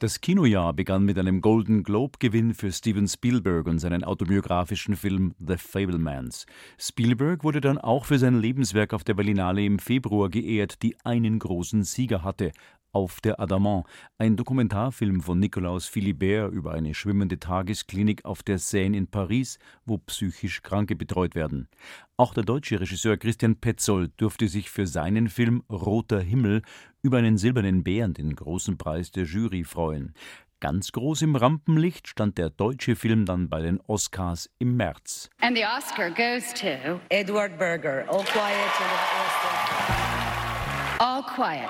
Das 0.00 0.22
Kinojahr 0.22 0.72
begann 0.72 1.04
mit 1.04 1.18
einem 1.18 1.42
Golden 1.42 1.82
Globe-Gewinn 1.82 2.54
für 2.54 2.72
Steven 2.72 3.06
Spielberg 3.06 3.66
und 3.66 3.80
seinen 3.80 4.02
autobiografischen 4.02 4.96
Film 4.96 5.34
The 5.38 5.58
Fablemans. 5.58 6.46
Spielberg 6.78 7.44
wurde 7.44 7.60
dann 7.60 7.76
auch 7.76 8.06
für 8.06 8.18
sein 8.18 8.40
Lebenswerk 8.40 8.94
auf 8.94 9.04
der 9.04 9.12
Berlinale 9.12 9.62
im 9.62 9.78
Februar 9.78 10.30
geehrt, 10.30 10.80
die 10.82 10.96
einen 11.04 11.38
großen 11.38 11.84
Sieger 11.84 12.24
hatte, 12.24 12.52
auf 12.92 13.20
der 13.20 13.40
Adamant, 13.40 13.84
ein 14.18 14.36
Dokumentarfilm 14.36 15.20
von 15.20 15.38
Nikolaus 15.38 15.86
Philibert 15.86 16.52
über 16.52 16.72
eine 16.72 16.94
schwimmende 16.94 17.38
Tagesklinik 17.38 18.24
auf 18.24 18.42
der 18.42 18.58
Seine 18.58 18.96
in 18.96 19.06
Paris, 19.06 19.58
wo 19.84 19.98
psychisch 19.98 20.62
Kranke 20.62 20.96
betreut 20.96 21.34
werden. 21.34 21.68
Auch 22.16 22.34
der 22.34 22.44
deutsche 22.44 22.80
Regisseur 22.80 23.16
Christian 23.16 23.56
Petzold 23.56 24.12
durfte 24.16 24.48
sich 24.48 24.70
für 24.70 24.86
seinen 24.86 25.28
Film 25.28 25.62
Roter 25.70 26.20
Himmel 26.20 26.62
über 27.02 27.18
einen 27.18 27.38
silbernen 27.38 27.82
Bären, 27.82 28.14
den 28.14 28.34
großen 28.34 28.76
Preis 28.76 29.10
der 29.10 29.24
Jury, 29.24 29.64
freuen. 29.64 30.14
Ganz 30.60 30.92
groß 30.92 31.22
im 31.22 31.36
Rampenlicht 31.36 32.06
stand 32.06 32.36
der 32.36 32.50
deutsche 32.50 32.94
Film 32.94 33.24
dann 33.24 33.48
bei 33.48 33.62
den 33.62 33.80
Oscars 33.86 34.50
im 34.58 34.76
März. 34.76 35.30
And 35.40 35.56
the 35.56 35.64
Oscar 35.64 36.10
goes 36.10 36.52
to 36.52 37.00
Edward 37.08 37.58
Berger, 37.58 38.04
All 38.08 38.22
Quiet 38.24 38.70
on 38.78 38.88
the 38.88 39.00
Western 39.16 39.56
Front. 39.66 41.00
All 41.00 41.22
Quiet 41.22 41.64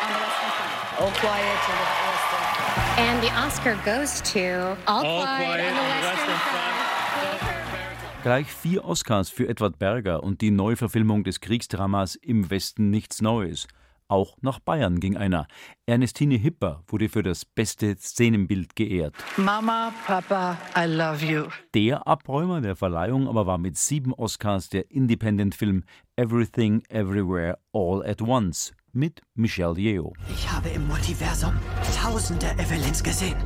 on 0.00 0.08
the 0.08 0.20
Western 0.24 0.52
Front. 0.56 1.00
All 1.00 1.12
Quiet 1.20 1.60
on 1.68 1.76
the 1.76 1.98
Western 2.08 2.44
Front. 2.54 2.98
And 2.98 3.22
the 3.22 3.30
Oscar 3.36 3.76
goes 3.84 4.22
to 4.32 4.76
All, 4.86 5.04
All 5.04 5.22
Quiet, 5.22 5.44
quiet 5.44 5.72
on 5.72 5.84
the 5.84 6.06
Western 6.06 6.38
Front. 6.38 8.22
Gleich 8.22 8.46
vier 8.46 8.84
Oscars 8.86 9.28
für 9.28 9.48
Edward 9.48 9.78
Berger 9.78 10.22
und 10.22 10.40
die 10.40 10.50
Neuverfilmung 10.50 11.24
des 11.24 11.40
Kriegsdramas 11.40 12.14
Im 12.14 12.48
Westen 12.48 12.88
nichts 12.88 13.20
Neues– 13.20 13.68
auch 14.10 14.36
nach 14.40 14.58
Bayern 14.58 15.00
ging 15.00 15.16
einer. 15.16 15.46
Ernestine 15.86 16.36
Hipper 16.36 16.82
wurde 16.86 17.08
für 17.08 17.22
das 17.22 17.44
beste 17.44 17.96
Szenenbild 17.96 18.76
geehrt. 18.76 19.14
Mama, 19.36 19.92
Papa, 20.06 20.58
I 20.76 20.86
love 20.86 21.24
you. 21.24 21.44
Der 21.74 22.06
Abräumer 22.06 22.60
der 22.60 22.76
Verleihung 22.76 23.28
aber 23.28 23.46
war 23.46 23.58
mit 23.58 23.76
sieben 23.76 24.12
Oscars 24.12 24.68
der 24.68 24.90
Independent-Film 24.90 25.84
Everything 26.16 26.82
Everywhere 26.88 27.58
All 27.72 28.04
at 28.04 28.20
Once 28.22 28.72
mit 28.92 29.22
Michelle 29.34 29.78
Yeoh. 29.78 30.12
Ich 30.34 30.50
habe 30.50 30.68
im 30.70 30.86
Multiversum 30.86 31.52
tausende 31.96 32.46
Evelyns 32.58 33.02
gesehen. 33.02 33.36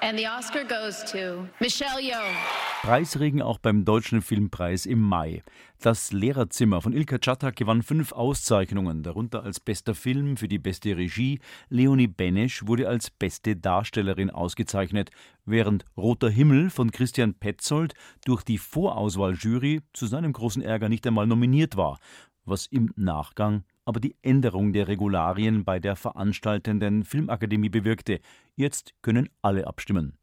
And 0.00 0.18
the 0.18 0.26
Oscar 0.26 0.64
goes 0.64 1.04
to 1.12 1.46
Michelle 1.60 2.00
Yeoh. 2.00 2.34
Preisregen 2.82 3.40
auch 3.40 3.58
beim 3.58 3.84
Deutschen 3.84 4.20
Filmpreis 4.20 4.84
im 4.84 5.00
Mai. 5.00 5.44
Das 5.80 6.10
Lehrerzimmer 6.10 6.82
von 6.82 6.92
Ilka 6.92 7.18
Czatak 7.18 7.54
gewann 7.54 7.84
fünf 7.84 8.10
Auszeichnungen, 8.10 9.04
darunter 9.04 9.44
als 9.44 9.60
bester 9.60 9.94
Film 9.94 10.36
für 10.36 10.48
die 10.48 10.58
beste 10.58 10.96
Regie. 10.96 11.38
Leonie 11.68 12.08
Benesch 12.08 12.66
wurde 12.66 12.88
als 12.88 13.10
beste 13.10 13.54
Darstellerin 13.54 14.30
ausgezeichnet, 14.30 15.10
während 15.44 15.84
Roter 15.96 16.30
Himmel 16.30 16.70
von 16.70 16.90
Christian 16.90 17.34
Petzold 17.34 17.94
durch 18.24 18.42
die 18.42 18.58
Vorauswahljury 18.58 19.82
zu 19.92 20.06
seinem 20.06 20.32
großen 20.32 20.62
Ärger 20.62 20.88
nicht 20.88 21.06
einmal 21.06 21.28
nominiert 21.28 21.76
war, 21.76 22.00
was 22.44 22.66
im 22.66 22.92
Nachgang 22.96 23.62
aber 23.84 24.00
die 24.00 24.16
Änderung 24.22 24.72
der 24.72 24.88
Regularien 24.88 25.64
bei 25.64 25.78
der 25.78 25.96
veranstaltenden 25.96 27.04
Filmakademie 27.04 27.68
bewirkte. 27.68 28.20
Jetzt 28.56 28.94
können 29.02 29.28
alle 29.42 29.66
abstimmen. 29.66 30.18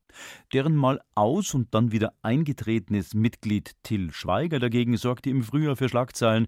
Deren 0.53 0.75
mal 0.75 1.01
aus 1.15 1.53
und 1.53 1.73
dann 1.73 1.91
wieder 1.91 2.13
eingetretenes 2.21 3.13
Mitglied 3.13 3.75
Till 3.83 4.11
Schweiger 4.11 4.59
dagegen 4.59 4.97
sorgte 4.97 5.29
im 5.29 5.43
Frühjahr 5.43 5.75
für 5.75 5.89
Schlagzeilen 5.89 6.47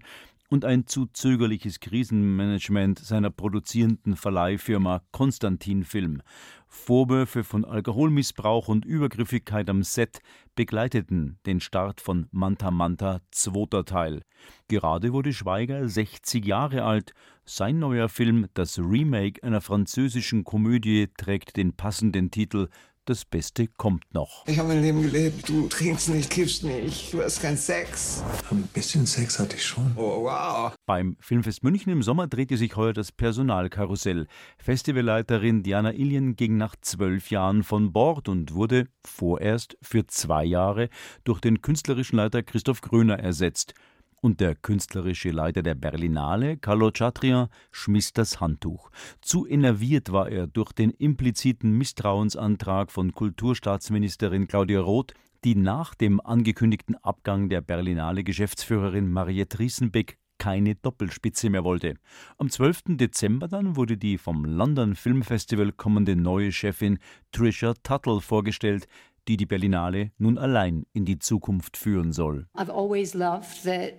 und 0.52 0.66
ein 0.66 0.86
zu 0.86 1.06
zögerliches 1.06 1.80
Krisenmanagement 1.80 2.98
seiner 2.98 3.30
produzierenden 3.30 4.16
Verleihfirma 4.16 5.00
Konstantin 5.10 5.82
Film. 5.82 6.20
Vorwürfe 6.68 7.42
von 7.42 7.64
Alkoholmissbrauch 7.64 8.68
und 8.68 8.84
Übergriffigkeit 8.84 9.70
am 9.70 9.82
Set 9.82 10.20
begleiteten 10.54 11.38
den 11.46 11.60
Start 11.60 12.02
von 12.02 12.26
Manta 12.32 12.70
Manta 12.70 13.20
zweiter 13.30 13.86
Teil. 13.86 14.20
Gerade 14.68 15.14
wurde 15.14 15.32
Schweiger 15.32 15.88
60 15.88 16.44
Jahre 16.44 16.84
alt. 16.84 17.14
Sein 17.46 17.78
neuer 17.78 18.10
Film, 18.10 18.46
das 18.52 18.78
Remake 18.78 19.42
einer 19.42 19.62
französischen 19.62 20.44
Komödie, 20.44 21.08
trägt 21.16 21.56
den 21.56 21.72
passenden 21.72 22.30
Titel 22.30 22.68
das 23.04 23.24
Beste 23.24 23.66
kommt 23.66 24.04
noch. 24.14 24.46
Ich 24.46 24.58
habe 24.58 24.68
mein 24.68 24.82
Leben 24.82 25.02
gelebt. 25.02 25.48
Du 25.48 25.68
trinkst 25.68 26.08
nicht, 26.08 26.30
kiffst 26.30 26.64
nicht, 26.64 27.12
du 27.12 27.22
hast 27.22 27.42
keinen 27.42 27.56
Sex. 27.56 28.22
Ein 28.50 28.68
bisschen 28.72 29.06
Sex 29.06 29.38
hatte 29.38 29.56
ich 29.56 29.64
schon. 29.64 29.92
Oh, 29.96 30.24
wow. 30.24 30.74
Beim 30.86 31.16
Filmfest 31.20 31.64
München 31.64 31.92
im 31.92 32.02
Sommer 32.02 32.26
drehte 32.26 32.56
sich 32.56 32.76
heuer 32.76 32.92
das 32.92 33.12
Personalkarussell. 33.12 34.26
Festivalleiterin 34.58 35.62
Diana 35.62 35.92
Ilien 35.92 36.36
ging 36.36 36.56
nach 36.56 36.76
zwölf 36.80 37.30
Jahren 37.30 37.62
von 37.62 37.92
Bord 37.92 38.28
und 38.28 38.54
wurde 38.54 38.86
vorerst 39.04 39.76
für 39.82 40.06
zwei 40.06 40.44
Jahre 40.44 40.88
durch 41.24 41.40
den 41.40 41.62
künstlerischen 41.62 42.16
Leiter 42.16 42.42
Christoph 42.42 42.80
Gröner 42.80 43.18
ersetzt 43.18 43.74
und 44.22 44.40
der 44.40 44.54
künstlerische 44.54 45.30
Leiter 45.30 45.62
der 45.62 45.74
Berlinale, 45.74 46.56
Carlo 46.56 46.90
Chatrian, 46.90 47.48
schmiss 47.72 48.12
das 48.12 48.40
Handtuch. 48.40 48.90
Zu 49.20 49.46
enerviert 49.46 50.12
war 50.12 50.30
er 50.30 50.46
durch 50.46 50.72
den 50.72 50.90
impliziten 50.92 51.72
Misstrauensantrag 51.76 52.90
von 52.90 53.12
Kulturstaatsministerin 53.12 54.46
Claudia 54.46 54.80
Roth, 54.80 55.12
die 55.44 55.56
nach 55.56 55.94
dem 55.94 56.20
angekündigten 56.20 56.94
Abgang 57.02 57.48
der 57.48 57.60
Berlinale 57.60 58.22
Geschäftsführerin 58.22 59.10
Mariette 59.10 59.58
Riesenbeck 59.58 60.18
keine 60.42 60.74
Doppelspitze 60.74 61.50
mehr 61.50 61.62
wollte. 61.62 61.94
Am 62.36 62.50
12. 62.50 62.96
Dezember 62.96 63.46
dann 63.46 63.76
wurde 63.76 63.96
die 63.96 64.18
vom 64.18 64.44
London 64.44 64.96
Film 64.96 65.22
Festival 65.22 65.70
kommende 65.70 66.16
neue 66.16 66.50
Chefin 66.50 66.98
Trisha 67.30 67.74
Tuttle 67.84 68.20
vorgestellt, 68.20 68.88
die 69.28 69.36
die 69.36 69.46
Berlinale 69.46 70.10
nun 70.18 70.38
allein 70.38 70.84
in 70.92 71.04
die 71.04 71.18
Zukunft 71.18 71.76
führen 71.76 72.12
soll. 72.12 72.48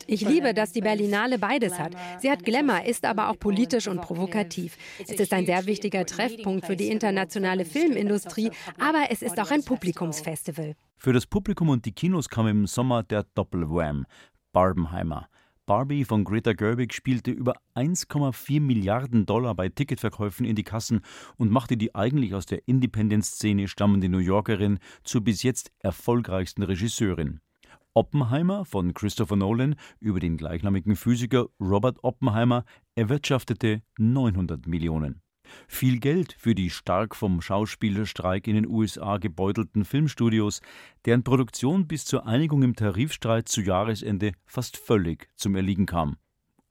Ich 0.08 0.22
liebe, 0.22 0.54
dass 0.54 0.72
die 0.72 0.82
Berlinale 0.82 1.40
beides 1.40 1.80
hat. 1.80 1.96
Sie 2.20 2.30
hat 2.30 2.44
Glamour, 2.44 2.84
ist 2.86 3.06
aber 3.06 3.30
auch 3.30 3.40
politisch 3.40 3.88
und 3.88 4.02
provokativ. 4.02 4.78
Es 5.00 5.20
ist 5.20 5.34
ein 5.34 5.46
sehr 5.46 5.66
wichtiger 5.66 6.06
Treffpunkt 6.06 6.66
für 6.66 6.76
die 6.76 6.90
internationale 6.90 7.66
Filmindustrie, 7.66 8.52
aber 8.80 9.08
es 9.10 9.22
ist 9.22 9.40
auch 9.40 9.52
ein 9.52 9.64
Publikumsfestival. 9.64 10.76
Für 10.98 11.14
das 11.14 11.26
Publikum 11.26 11.70
und 11.70 11.86
die 11.86 11.92
Kinos 11.92 12.30
kam 12.30 12.48
im 12.48 12.68
Sommer 12.68 13.04
der 13.04 13.26
Doppelwham, 13.36 14.06
Barbenheimer. 14.52 15.28
Barbie 15.66 16.04
von 16.04 16.26
Greta 16.26 16.52
Gerwig 16.52 16.94
spielte 16.94 17.32
über 17.32 17.56
1,4 17.74 18.60
Milliarden 18.60 19.26
Dollar 19.26 19.56
bei 19.56 19.70
Ticketverkäufen 19.70 20.46
in 20.46 20.58
die 20.58 20.64
Kassen 20.64 21.00
und 21.38 21.52
machte 21.52 21.78
die 21.78 21.96
eigentlich 21.96 22.36
aus 22.36 22.46
der 22.46 22.68
Independent-Szene 22.68 23.70
stammende 23.70 24.10
New 24.10 24.18
Yorkerin 24.18 24.80
zur 25.06 25.22
bis 25.22 25.42
jetzt 25.42 25.72
erfolgreichsten 25.80 26.64
Regisseurin. 26.64 27.40
Oppenheimer 27.94 28.66
von 28.66 28.94
Christopher 28.94 29.38
Nolan 29.38 29.76
über 30.02 30.20
den 30.20 30.36
gleichnamigen 30.36 30.98
Physiker 30.98 31.48
Robert 31.62 32.04
Oppenheimer 32.04 32.66
erwirtschaftete 32.96 33.84
900 33.98 34.68
Millionen. 34.68 35.23
Viel 35.68 36.00
Geld 36.00 36.36
für 36.38 36.56
die 36.56 36.70
stark 36.70 37.16
vom 37.16 37.42
Schauspielerstreik 37.42 38.48
in 38.48 38.56
den 38.56 38.68
USA 38.68 39.18
gebeutelten 39.18 39.86
Filmstudios, 39.86 40.62
deren 41.06 41.24
Produktion 41.24 41.88
bis 41.88 42.06
zur 42.06 42.26
Einigung 42.26 42.64
im 42.64 42.76
Tarifstreit 42.76 43.48
zu 43.48 43.62
Jahresende 43.62 44.34
fast 44.46 44.78
völlig 44.78 45.30
zum 45.36 45.56
Erliegen 45.56 45.86
kam. 45.86 46.18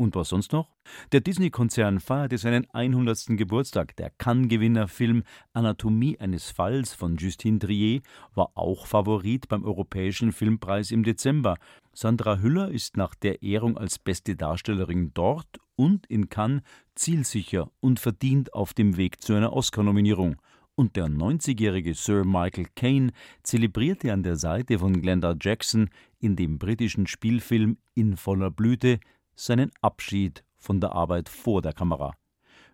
Und 0.03 0.17
was 0.17 0.31
sonst 0.31 0.51
noch? 0.51 0.69
Der 1.13 1.21
Disney-Konzern 1.21 2.01
feierte 2.01 2.37
seinen 2.37 2.69
100. 2.71 3.37
Geburtstag. 3.37 3.95
Der 3.95 4.11
Cannes-Gewinner-Film 4.11 5.23
Anatomie 5.53 6.19
eines 6.19 6.51
Falls 6.51 6.93
von 6.93 7.15
Justine 7.19 7.61
Trier 7.61 8.01
war 8.35 8.51
auch 8.57 8.89
Favorit 8.89 9.49
beim 9.49 9.65
Europäischen 9.65 10.33
Filmpreis 10.33 10.91
im 10.91 11.05
Dezember. 11.05 11.57
Sandra 11.93 12.41
Hüller 12.41 12.69
ist 12.69 12.97
nach 12.97 13.15
der 13.15 13.45
Ehrung 13.45 13.79
als 13.79 14.01
beste 14.01 14.35
Darstellerin 14.35 15.13
dort 15.15 15.61
und 15.77 16.05
in 16.07 16.29
Cannes 16.29 16.63
zielsicher 16.97 17.71
und 17.79 18.01
verdient 18.01 18.55
auf 18.55 18.75
dem 18.75 18.97
Weg 18.97 19.23
zu 19.23 19.35
einer 19.35 19.53
Oscar-Nominierung. 19.53 20.35
Und 20.75 20.97
der 20.97 21.07
90-jährige 21.07 21.95
Sir 21.95 22.25
Michael 22.25 22.67
Caine 22.75 23.13
zelebrierte 23.45 24.13
an 24.13 24.25
der 24.25 24.35
Seite 24.35 24.81
von 24.81 25.01
Glenda 25.01 25.37
Jackson 25.41 25.91
in 26.19 26.35
dem 26.35 26.59
britischen 26.59 27.07
Spielfilm 27.07 27.77
In 27.95 28.17
voller 28.17 28.51
Blüte 28.51 28.99
seinen 29.35 29.71
Abschied 29.81 30.45
von 30.59 30.81
der 30.81 30.93
Arbeit 30.93 31.29
vor 31.29 31.63
der 31.63 31.73
Kamera. 31.73 32.15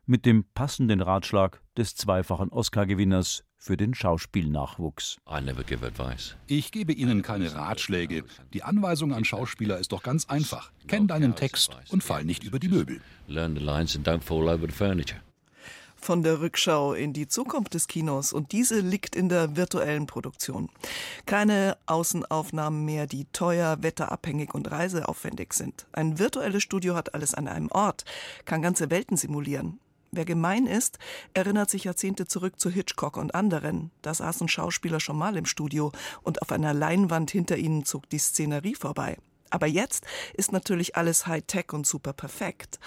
Mit 0.07 0.25
dem 0.25 0.45
passenden 0.55 1.01
Ratschlag 1.01 1.61
des 1.77 1.95
zweifachen 1.95 2.49
Oscar-Gewinners 2.49 3.45
für 3.59 3.77
den 3.77 3.93
Schauspielnachwuchs. 3.93 5.19
Ich 6.47 6.73
gebe 6.73 6.93
Ihnen 6.93 7.23
keine 7.23 7.55
Ratschläge. 7.55 8.25
Die 8.55 8.63
Anweisung 8.63 9.13
an 9.13 9.25
Schauspieler 9.25 9.79
ist 9.79 9.93
doch 9.93 10.03
ganz 10.03 10.27
einfach. 10.27 10.73
Kenn 10.87 11.09
deinen 11.09 11.35
Text 11.35 11.77
und 11.91 12.03
fall 12.03 12.25
nicht 12.25 12.45
über 12.45 12.59
die 12.59 12.69
Möbel. 12.69 13.01
Von 16.01 16.23
der 16.23 16.41
Rückschau 16.41 16.95
in 16.95 17.13
die 17.13 17.29
Zukunft 17.29 17.75
des 17.75 17.87
Kinos 17.87 18.33
und 18.33 18.53
diese 18.53 18.81
liegt 18.81 19.15
in 19.15 19.29
der 19.29 19.57
virtuellen 19.57 20.07
Produktion. 20.07 20.71
Keine 21.27 21.77
Außenaufnahmen 21.87 22.85
mehr, 22.85 23.07
die 23.07 23.27
teuer, 23.33 23.83
wetterabhängig 23.83 24.55
und 24.55 24.71
reiseaufwendig 24.71 25.53
sind. 25.53 25.87
Ein 25.93 26.19
virtuelles 26.19 26.63
Studio 26.63 26.95
hat 26.95 27.15
alles 27.15 27.35
an 27.35 27.49
einem 27.49 27.71
Ort, 27.71 28.05
kann 28.45 28.63
ganze 28.63 28.91
Welten 28.91 29.17
simulieren. 29.17 29.81
Wer 30.11 30.25
gemein 30.25 30.67
ist, 30.67 30.99
erinnert 31.35 31.69
sich 31.69 31.85
Jahrzehnte 31.85 32.27
zurück 32.27 32.59
zu 32.59 32.71
Hitchcock 32.71 33.19
und 33.19 33.35
anderen. 33.35 33.91
Da 34.01 34.15
saßen 34.15 34.49
Schauspieler 34.49 35.01
schon 35.01 35.19
mal 35.19 35.37
im 35.37 35.45
Studio 35.45 35.93
und 36.23 36.41
auf 36.41 36.51
einer 36.51 36.73
Leinwand 36.73 37.31
hinter 37.31 37.59
ihnen 37.59 37.85
zog 37.85 38.09
die 38.09 38.19
Szenerie 38.19 38.75
vorbei. 38.75 39.19
Aber 39.51 39.67
jetzt 39.67 40.05
ist 40.35 40.53
natürlich 40.53 40.97
alles 40.97 41.27
Hightech 41.27 41.73
und 41.73 41.87
super 41.87 42.13
perfekt. 42.13 42.79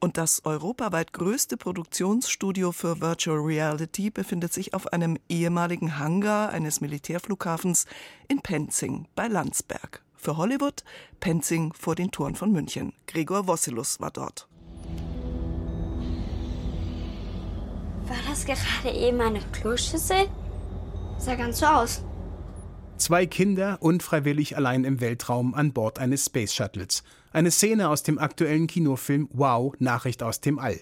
Und 0.00 0.16
das 0.16 0.44
europaweit 0.44 1.12
größte 1.12 1.56
Produktionsstudio 1.56 2.72
für 2.72 3.00
Virtual 3.00 3.38
Reality 3.38 4.10
befindet 4.10 4.52
sich 4.52 4.74
auf 4.74 4.92
einem 4.92 5.18
ehemaligen 5.28 5.98
Hangar 5.98 6.50
eines 6.50 6.80
Militärflughafens 6.80 7.86
in 8.28 8.40
Penzing 8.40 9.06
bei 9.14 9.28
Landsberg. 9.28 10.02
Für 10.16 10.36
Hollywood 10.36 10.82
Penzing 11.20 11.72
vor 11.72 11.94
den 11.94 12.10
Toren 12.10 12.34
von 12.34 12.50
München. 12.50 12.92
Gregor 13.06 13.46
Wossilus 13.46 14.00
war 14.00 14.10
dort. 14.10 14.48
War 18.08 18.16
das 18.28 18.44
gerade 18.44 18.96
eben 18.96 19.20
eine 19.20 19.40
Kloschüssel? 19.52 20.28
Sah 21.18 21.34
ganz 21.34 21.60
so 21.60 21.66
aus. 21.66 22.02
Zwei 22.98 23.26
Kinder 23.26 23.78
unfreiwillig 23.80 24.56
allein 24.56 24.82
im 24.82 25.00
Weltraum 25.00 25.54
an 25.54 25.72
Bord 25.72 26.00
eines 26.00 26.26
Space 26.26 26.52
Shuttles. 26.52 27.04
Eine 27.32 27.52
Szene 27.52 27.90
aus 27.90 28.02
dem 28.02 28.18
aktuellen 28.18 28.66
Kinofilm 28.66 29.28
Wow, 29.32 29.72
Nachricht 29.78 30.20
aus 30.20 30.40
dem 30.40 30.58
All. 30.58 30.80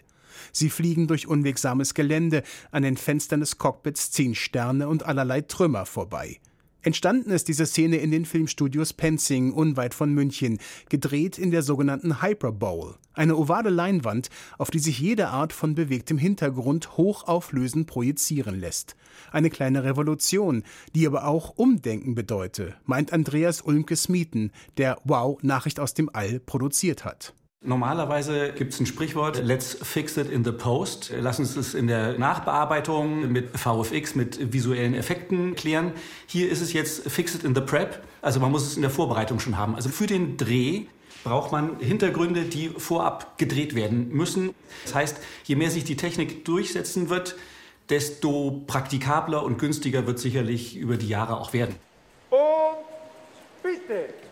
Sie 0.50 0.70
fliegen 0.70 1.09
durch 1.09 1.29
unwegsames 1.29 1.92
Gelände, 1.92 2.42
an 2.70 2.85
den 2.85 2.96
Fenstern 2.96 3.40
des 3.40 3.59
Cockpits 3.59 4.11
ziehen 4.12 4.35
Sterne 4.35 4.88
und 4.88 5.05
allerlei 5.05 5.42
Trümmer 5.42 5.85
vorbei. 5.85 6.40
Entstanden 6.87 7.31
ist 7.31 7.49
diese 7.49 7.66
Szene 7.66 7.96
in 7.96 8.12
den 8.12 8.25
Filmstudios 8.25 8.92
Penzing, 8.92 9.53
unweit 9.53 9.92
von 9.92 10.14
München, 10.14 10.61
gedreht 10.88 11.37
in 11.37 11.51
der 11.51 11.64
sogenannten 11.64 12.22
Hyper 12.22 12.53
Bowl, 12.53 12.94
eine 13.12 13.35
ovale 13.37 13.70
Leinwand, 13.70 14.31
auf 14.57 14.70
die 14.70 14.79
sich 14.79 15.01
jede 15.01 15.27
Art 15.27 15.53
von 15.53 15.75
bewegtem 15.75 16.16
Hintergrund 16.16 16.96
hochauflösend 16.96 17.88
projizieren 17.88 18.61
lässt. 18.61 18.94
Eine 19.33 19.51
kleine 19.51 19.83
Revolution, 19.83 20.62
die 20.94 21.09
aber 21.09 21.27
auch 21.27 21.55
Umdenken 21.57 22.14
bedeute, 22.14 22.77
meint 22.85 23.12
Andreas 23.12 23.62
Ulmke 23.62 23.96
Smieten, 23.96 24.53
der 24.77 25.01
Wow 25.03 25.42
Nachricht 25.42 25.81
aus 25.81 25.92
dem 25.92 26.09
All 26.12 26.38
produziert 26.38 27.05
hat. 27.05 27.35
Normalerweise 27.66 28.52
gibt 28.52 28.74
es 28.74 28.81
ein 28.81 28.87
Sprichwort, 28.87 29.42
let's 29.42 29.76
fix 29.83 30.16
it 30.16 30.31
in 30.31 30.44
the 30.44 30.52
post. 30.52 31.12
Lass 31.18 31.40
uns 31.40 31.57
das 31.57 31.74
in 31.74 31.88
der 31.88 32.16
Nachbearbeitung 32.16 33.33
mit 33.33 33.59
VFX, 33.59 34.14
mit 34.14 34.52
visuellen 34.52 34.94
Effekten 34.94 35.57
klären. 35.57 35.90
Hier 36.29 36.48
ist 36.48 36.61
es 36.61 36.72
jetzt 36.72 37.11
fix 37.11 37.35
it 37.35 37.42
in 37.42 37.57
the 37.57 37.61
prep. 37.61 38.05
Also 38.22 38.38
man 38.38 38.52
muss 38.52 38.64
es 38.64 38.76
in 38.76 38.83
der 38.83 38.90
Vorbereitung 38.92 39.40
schon 39.40 39.57
haben. 39.57 39.74
Also 39.74 39.88
für 39.88 40.07
den 40.07 40.37
Dreh 40.37 40.83
braucht 41.24 41.50
man 41.50 41.81
Hintergründe, 41.81 42.42
die 42.44 42.68
vorab 42.68 43.37
gedreht 43.37 43.74
werden 43.74 44.11
müssen. 44.11 44.55
Das 44.85 44.94
heißt, 44.94 45.16
je 45.42 45.57
mehr 45.57 45.72
sich 45.72 45.83
die 45.83 45.96
Technik 45.96 46.44
durchsetzen 46.44 47.09
wird, 47.11 47.35
desto 47.88 48.62
praktikabler 48.68 49.42
und 49.42 49.59
günstiger 49.59 50.07
wird 50.07 50.20
sicherlich 50.20 50.76
über 50.76 50.96
die 50.96 51.09
Jahre 51.09 51.40
auch 51.40 51.52
werden. 51.52 51.74
Und 52.31 52.38
bitte! 53.61 54.25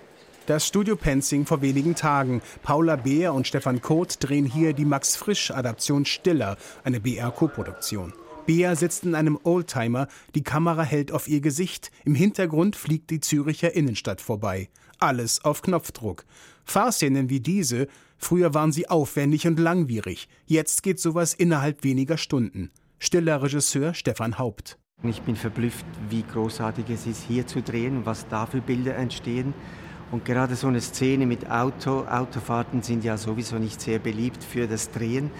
Das 0.46 0.66
Studio 0.66 0.94
Penzing 0.94 1.46
vor 1.46 1.62
wenigen 1.62 1.94
Tagen. 1.94 2.42
Paula 2.62 2.96
Beer 2.96 3.32
und 3.32 3.46
Stefan 3.46 3.80
Koth 3.80 4.16
drehen 4.20 4.44
hier 4.44 4.74
die 4.74 4.84
Max 4.84 5.16
Frisch-Adaption 5.16 6.04
Stiller, 6.04 6.58
eine 6.82 7.00
BR-Koproduktion. 7.00 8.12
Bea 8.44 8.76
sitzt 8.76 9.04
in 9.04 9.14
einem 9.14 9.38
Oldtimer, 9.42 10.06
die 10.34 10.42
Kamera 10.42 10.82
hält 10.82 11.12
auf 11.12 11.28
ihr 11.28 11.40
Gesicht, 11.40 11.90
im 12.04 12.14
Hintergrund 12.14 12.76
fliegt 12.76 13.08
die 13.08 13.20
Züricher 13.20 13.74
Innenstadt 13.74 14.20
vorbei. 14.20 14.68
Alles 14.98 15.42
auf 15.46 15.62
Knopfdruck. 15.62 16.26
Fahrszenen 16.62 17.30
wie 17.30 17.40
diese, 17.40 17.88
früher 18.18 18.52
waren 18.52 18.70
sie 18.70 18.90
aufwendig 18.90 19.46
und 19.46 19.58
langwierig, 19.58 20.28
jetzt 20.44 20.82
geht 20.82 21.00
sowas 21.00 21.32
innerhalb 21.32 21.84
weniger 21.84 22.18
Stunden. 22.18 22.70
Stiller 22.98 23.42
Regisseur 23.42 23.94
Stefan 23.94 24.36
Haupt. 24.36 24.78
Ich 25.02 25.22
bin 25.22 25.36
verblüfft, 25.36 25.86
wie 26.10 26.22
großartig 26.22 26.84
es 26.90 27.06
ist, 27.06 27.22
hier 27.26 27.46
zu 27.46 27.62
drehen, 27.62 28.04
was 28.04 28.28
da 28.28 28.44
für 28.44 28.60
Bilder 28.60 28.94
entstehen. 28.96 29.54
Und 30.10 30.24
gerade 30.24 30.54
so 30.54 30.68
eine 30.68 30.80
Szene 30.80 31.26
mit 31.26 31.50
Auto, 31.50 32.04
Autofahrten 32.08 32.82
sind 32.82 33.04
ja 33.04 33.16
sowieso 33.16 33.56
nicht 33.56 33.80
sehr 33.80 33.98
beliebt 33.98 34.44
für 34.44 34.66
das 34.66 34.90
Drehen. 34.90 35.30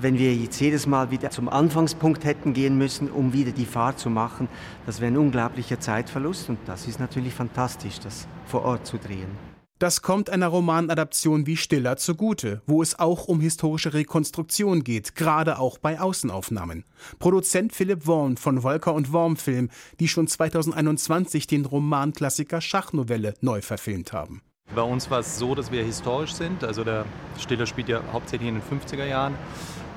Wenn 0.00 0.18
wir 0.18 0.34
jetzt 0.34 0.60
jedes 0.60 0.86
Mal 0.86 1.10
wieder 1.10 1.30
zum 1.30 1.48
Anfangspunkt 1.48 2.24
hätten 2.24 2.52
gehen 2.52 2.76
müssen, 2.76 3.10
um 3.10 3.32
wieder 3.32 3.52
die 3.52 3.64
Fahrt 3.64 3.98
zu 3.98 4.10
machen, 4.10 4.48
das 4.84 5.00
wäre 5.00 5.10
ein 5.10 5.16
unglaublicher 5.16 5.80
Zeitverlust 5.80 6.50
und 6.50 6.58
das 6.66 6.86
ist 6.86 7.00
natürlich 7.00 7.32
fantastisch, 7.32 7.98
das 8.00 8.28
vor 8.46 8.64
Ort 8.64 8.86
zu 8.86 8.98
drehen. 8.98 9.55
Das 9.78 10.00
kommt 10.00 10.30
einer 10.30 10.46
Romanadaption 10.46 11.46
wie 11.46 11.58
Stiller 11.58 11.98
zugute, 11.98 12.62
wo 12.66 12.80
es 12.80 12.98
auch 12.98 13.28
um 13.28 13.42
historische 13.42 13.92
Rekonstruktion 13.92 14.82
geht, 14.82 15.14
gerade 15.16 15.58
auch 15.58 15.76
bei 15.76 16.00
Außenaufnahmen. 16.00 16.84
Produzent 17.18 17.74
Philipp 17.74 18.06
Worm 18.06 18.38
von 18.38 18.62
Wolker 18.62 18.94
und 18.94 19.12
Worm 19.12 19.36
Film, 19.36 19.68
die 20.00 20.08
schon 20.08 20.28
2021 20.28 21.46
den 21.46 21.66
Romanklassiker 21.66 22.62
Schachnovelle 22.62 23.34
neu 23.42 23.60
verfilmt 23.60 24.14
haben. 24.14 24.40
Bei 24.74 24.80
uns 24.80 25.10
war 25.10 25.18
es 25.18 25.38
so, 25.38 25.54
dass 25.54 25.70
wir 25.70 25.84
historisch 25.84 26.32
sind. 26.32 26.64
Also 26.64 26.82
der 26.82 27.04
Stiller 27.38 27.66
spielt 27.66 27.90
ja 27.90 28.00
hauptsächlich 28.14 28.48
in 28.48 28.54
den 28.54 28.80
50er 28.80 29.04
Jahren. 29.04 29.34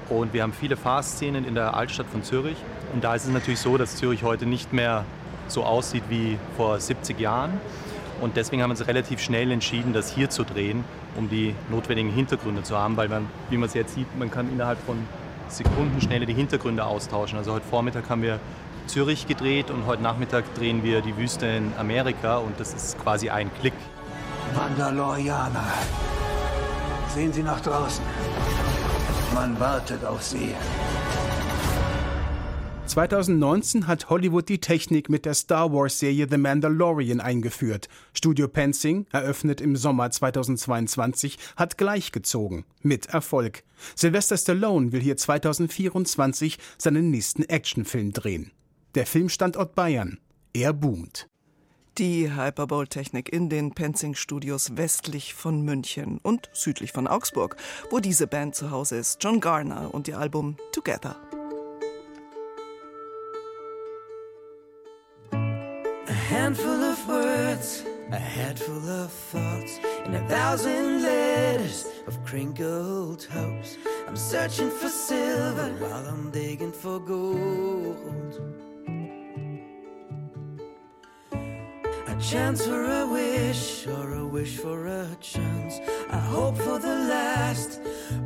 Und 0.10 0.34
wir 0.34 0.44
haben 0.44 0.52
viele 0.52 0.76
Fahrszenen 0.76 1.46
in 1.46 1.56
der 1.56 1.74
Altstadt 1.74 2.08
von 2.08 2.22
Zürich. 2.22 2.58
Und 2.94 3.06
da 3.06 3.16
ist 3.16 3.24
es 3.24 3.32
natürlich 3.32 3.62
so, 3.62 3.78
dass 3.78 3.96
Zürich 3.96 4.24
heute 4.24 4.46
nicht 4.46 4.74
mehr 4.74 5.06
so 5.48 5.64
aussieht 5.64 6.04
wie 6.10 6.38
vor 6.58 6.82
70 6.82 7.18
Jahren. 7.18 7.62
Und 8.22 8.36
deswegen 8.36 8.62
haben 8.62 8.70
wir 8.70 8.78
uns 8.78 8.88
relativ 8.88 9.22
schnell 9.22 9.52
entschieden, 9.52 9.94
das 9.94 10.14
hier 10.14 10.30
zu 10.30 10.44
drehen, 10.44 10.84
um 11.16 11.30
die 11.30 11.56
notwendigen 11.70 12.12
Hintergründe 12.12 12.64
zu 12.64 12.78
haben, 12.78 12.98
weil 12.98 13.08
man, 13.08 13.28
wie 13.50 13.58
man 13.58 13.68
es 13.68 13.74
jetzt 13.74 13.96
sieht, 13.96 14.08
man 14.18 14.30
kann 14.30 14.52
innerhalb 14.52 14.80
von 14.80 14.98
Sekunden 15.48 16.00
schneller 16.02 16.26
die 16.26 16.34
Hintergründe 16.34 16.86
austauschen. 16.86 17.38
Also 17.38 17.54
heute 17.54 17.66
Vormittag 17.66 18.10
haben 18.10 18.22
wir 18.22 18.40
Zürich 18.88 19.28
gedreht 19.28 19.70
und 19.72 19.86
heute 19.86 20.02
Nachmittag 20.02 20.44
drehen 20.56 20.84
wir 20.84 21.02
die 21.02 21.16
Wüste 21.16 21.46
in 21.46 21.72
Amerika 21.78 22.38
und 22.38 22.60
das 22.60 22.74
ist 22.74 23.00
quasi 23.00 23.30
ein 23.30 23.50
Klick. 23.60 23.74
Mandalorianer, 24.56 25.68
sehen 27.14 27.32
Sie 27.32 27.44
nach 27.44 27.62
draußen. 27.62 28.04
Man 29.34 29.60
wartet 29.60 30.04
auf 30.04 30.24
Sie. 30.24 30.56
2019 32.90 33.86
hat 33.86 34.10
Hollywood 34.10 34.50
die 34.50 34.60
Technik 34.60 35.10
mit 35.10 35.26
der 35.26 35.36
Star 35.36 35.72
Wars-Serie 35.72 36.28
The 36.28 36.38
Mandalorian 36.38 37.22
eingeführt. 37.22 37.88
Studio 38.14 38.48
Pensing, 38.48 39.06
eröffnet 39.12 39.62
im 39.62 39.76
Sommer 39.76 40.10
2022, 40.10 41.38
hat 41.56 41.78
gleichgezogen. 41.78 42.66
Mit 42.82 43.06
Erfolg. 43.06 43.64
Sylvester 43.96 44.38
Stallone 44.38 44.92
will 44.92 45.02
hier 45.02 45.18
2024 45.18 46.58
seinen 46.80 47.12
nächsten 47.12 47.44
Actionfilm 47.44 48.12
drehen. 48.12 48.52
Der 48.96 49.06
Filmstandort 49.06 49.76
Bayern. 49.76 50.18
Er 50.54 50.74
boomt. 50.74 51.30
Die 52.00 52.36
Hyperbole-Technik 52.36 53.32
in 53.32 53.50
den 53.50 53.72
Penzing-Studios 53.72 54.78
westlich 54.78 55.36
von 55.36 55.62
München 55.62 56.20
und 56.24 56.50
südlich 56.54 56.92
von 56.92 57.06
Augsburg, 57.06 57.56
wo 57.92 58.00
diese 58.00 58.26
Band 58.26 58.56
zu 58.56 58.72
Hause 58.72 58.98
ist. 58.98 59.24
John 59.24 59.40
Garner 59.40 59.94
und 59.94 60.08
ihr 60.08 60.18
Album 60.18 60.58
Together. 60.72 61.29
Handful 66.30 66.84
of 66.84 67.08
words, 67.08 67.84
a 68.12 68.20
handful 68.20 68.88
of 68.88 69.12
thoughts, 69.12 69.80
and 70.06 70.16
a 70.16 70.28
thousand 70.28 71.02
letters 71.02 71.88
of 72.06 72.24
crinkled 72.24 73.24
hopes. 73.24 73.78
I'm 74.08 74.16
searching 74.16 74.70
for 74.70 74.90
silver 74.90 75.70
while 75.80 76.06
I'm 76.06 76.30
digging 76.30 76.72
for 76.72 77.00
gold. 77.00 78.40
A 81.32 82.16
chance 82.22 82.64
for 82.64 82.84
a 82.84 83.08
wish, 83.08 83.88
or 83.88 84.14
a 84.14 84.28
wish 84.28 84.58
for 84.58 84.86
a 84.86 85.08
chance. 85.20 85.80
I 86.12 86.20
hope 86.20 86.58
for 86.58 86.78
the 86.78 86.98
last, 87.16 87.82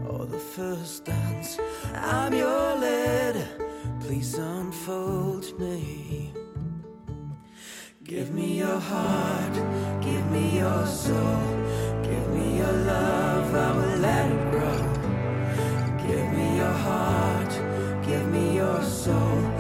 or 0.09 0.25
the 0.25 0.43
first 0.55 1.05
dance. 1.05 1.57
I'm 1.95 2.33
your 2.33 2.75
letter, 2.75 3.47
please 4.01 4.33
unfold 4.37 5.57
me. 5.57 6.33
Give 8.15 8.31
me 8.31 8.59
your 8.59 8.79
heart, 8.79 9.55
give 9.99 10.29
me 10.29 10.59
your 10.59 10.85
soul, 10.85 11.41
give 12.03 12.27
me 12.29 12.57
your 12.57 12.71
love, 12.71 13.55
I 13.55 13.71
will 13.75 13.97
let 14.01 14.31
it 14.31 14.51
grow. 14.51 14.81
Give 16.05 16.27
me 16.31 16.57
your 16.57 16.75
heart, 16.85 17.49
give 18.05 18.27
me 18.27 18.55
your 18.57 18.83
soul, 18.83 19.52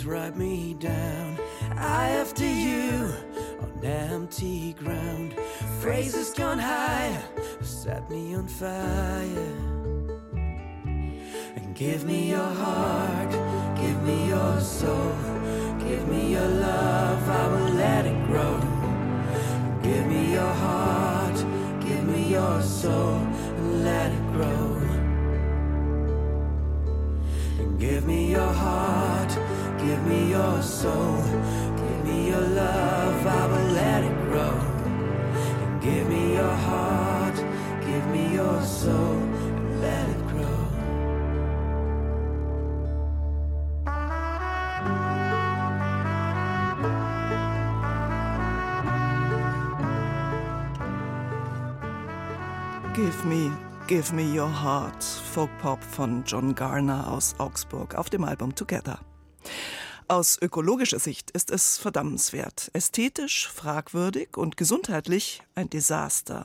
please 0.00 0.06
write 0.06 0.36
me 0.36 0.74
down. 0.74 1.38
I 1.76 2.10
after 2.10 2.44
you 2.44 3.12
on 3.60 3.84
empty 3.84 4.74
ground. 4.74 5.34
Phrases 5.80 6.30
gone 6.30 6.58
higher, 6.58 7.22
set 7.60 8.10
me 8.10 8.34
on 8.34 8.46
fire. 8.46 9.52
And 11.56 11.74
give 11.74 12.04
me 12.04 12.30
your 12.30 12.52
heart, 12.64 13.30
give 13.76 14.02
me 14.02 14.28
your 14.28 14.60
soul, 14.60 15.14
give 15.78 16.06
me 16.08 16.32
your 16.32 16.48
love, 16.48 17.28
I 17.28 17.48
will 17.48 17.74
let 17.74 18.06
it 18.06 18.19
grow. 18.30 18.54
Give 19.82 20.06
me 20.06 20.32
your 20.32 20.54
heart, 20.64 21.36
give 21.86 22.04
me 22.04 22.30
your 22.30 22.62
soul, 22.62 23.18
and 23.58 23.84
let 23.84 24.12
it 24.18 24.26
grow. 24.34 24.80
Give 27.78 28.06
me 28.06 28.30
your 28.30 28.52
heart, 28.64 29.32
give 29.84 30.02
me 30.06 30.30
your 30.30 30.62
soul, 30.62 31.16
give 31.80 32.00
me 32.04 32.28
your 32.28 32.46
love, 32.62 33.26
I 33.26 33.42
will 33.50 33.68
let 33.82 34.00
it 34.10 34.16
grow. 34.28 34.56
Give 35.86 36.06
me 36.08 36.34
your 36.34 36.56
heart, 36.68 37.36
give 37.86 38.06
me 38.14 38.34
your 38.34 38.60
soul, 38.62 39.19
Give 53.00 53.26
me, 53.26 53.50
give 53.86 54.14
me 54.14 54.38
your 54.38 54.50
heart. 54.62 55.02
Folk 55.02 55.48
Pop 55.62 55.82
von 55.82 56.22
John 56.26 56.54
Garner 56.54 57.10
aus 57.10 57.34
Augsburg 57.38 57.94
auf 57.94 58.10
dem 58.10 58.24
Album 58.24 58.54
Together. 58.54 59.00
Aus 60.06 60.36
ökologischer 60.42 60.98
Sicht 60.98 61.30
ist 61.30 61.50
es 61.50 61.78
verdammenswert, 61.78 62.70
ästhetisch 62.74 63.48
fragwürdig 63.48 64.36
und 64.36 64.58
gesundheitlich 64.58 65.42
ein 65.54 65.70
Desaster. 65.70 66.44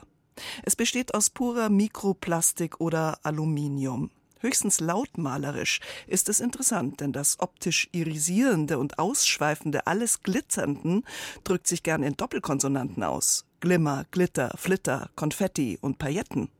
Es 0.62 0.76
besteht 0.76 1.12
aus 1.12 1.28
purer 1.28 1.68
Mikroplastik 1.68 2.80
oder 2.80 3.18
Aluminium. 3.22 4.10
Höchstens 4.40 4.80
lautmalerisch 4.80 5.80
ist 6.06 6.30
es 6.30 6.40
interessant, 6.40 7.02
denn 7.02 7.12
das 7.12 7.38
optisch 7.38 7.90
irisierende 7.92 8.78
und 8.78 8.98
ausschweifende 8.98 9.86
alles 9.86 10.22
Glitzernden 10.22 11.04
drückt 11.44 11.66
sich 11.66 11.82
gern 11.82 12.02
in 12.02 12.16
Doppelkonsonanten 12.16 13.02
aus. 13.02 13.44
Glimmer, 13.60 14.04
Glitter, 14.10 14.52
Flitter, 14.56 15.10
Konfetti 15.16 15.78
und 15.80 15.98
Pailletten. 15.98 16.50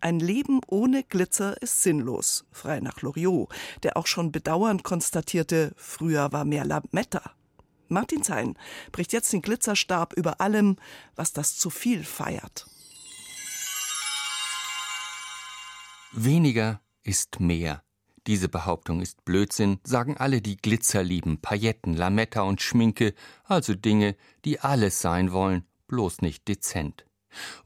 Ein 0.00 0.20
Leben 0.20 0.60
ohne 0.66 1.04
Glitzer 1.04 1.60
ist 1.60 1.82
sinnlos, 1.82 2.44
frei 2.50 2.80
nach 2.80 3.02
Loriot, 3.02 3.52
der 3.82 3.96
auch 3.96 4.06
schon 4.06 4.32
bedauernd 4.32 4.84
konstatierte, 4.84 5.72
früher 5.76 6.32
war 6.32 6.44
mehr 6.44 6.64
Lametta. 6.64 7.32
Martin 7.88 8.22
Zein 8.22 8.56
bricht 8.92 9.12
jetzt 9.12 9.32
den 9.32 9.42
Glitzerstab 9.42 10.14
über 10.14 10.40
allem, 10.40 10.76
was 11.16 11.32
das 11.32 11.58
zu 11.58 11.70
viel 11.70 12.04
feiert. 12.04 12.66
Weniger 16.12 16.80
ist 17.02 17.40
mehr. 17.40 17.82
Diese 18.26 18.48
Behauptung 18.48 19.00
ist 19.00 19.24
Blödsinn, 19.24 19.80
sagen 19.82 20.16
alle, 20.16 20.40
die 20.40 20.56
Glitzer 20.56 21.02
lieben, 21.02 21.40
Pailletten, 21.40 21.94
Lametta 21.94 22.42
und 22.42 22.60
Schminke, 22.60 23.14
also 23.44 23.74
Dinge, 23.74 24.16
die 24.44 24.60
alles 24.60 25.00
sein 25.00 25.32
wollen, 25.32 25.64
bloß 25.90 26.22
nicht 26.22 26.46
dezent. 26.46 27.04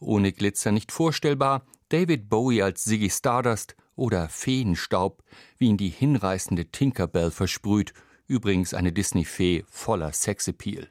Ohne 0.01 0.33
Glitzer 0.33 0.73
nicht 0.73 0.93
vorstellbar, 0.93 1.67
David 1.91 2.31
Bowie 2.31 2.63
als 2.63 2.85
Ziggy 2.85 3.11
Stardust 3.11 3.77
oder 3.97 4.29
Feenstaub, 4.31 5.23
wie 5.59 5.67
ihn 5.67 5.77
die 5.77 5.91
hinreißende 5.91 6.71
Tinkerbell 6.71 7.31
versprüht, 7.31 7.93
übrigens 8.27 8.73
eine 8.73 8.93
Disney-Fee 8.93 9.65
voller 9.69 10.13
Sexappeal. 10.13 10.89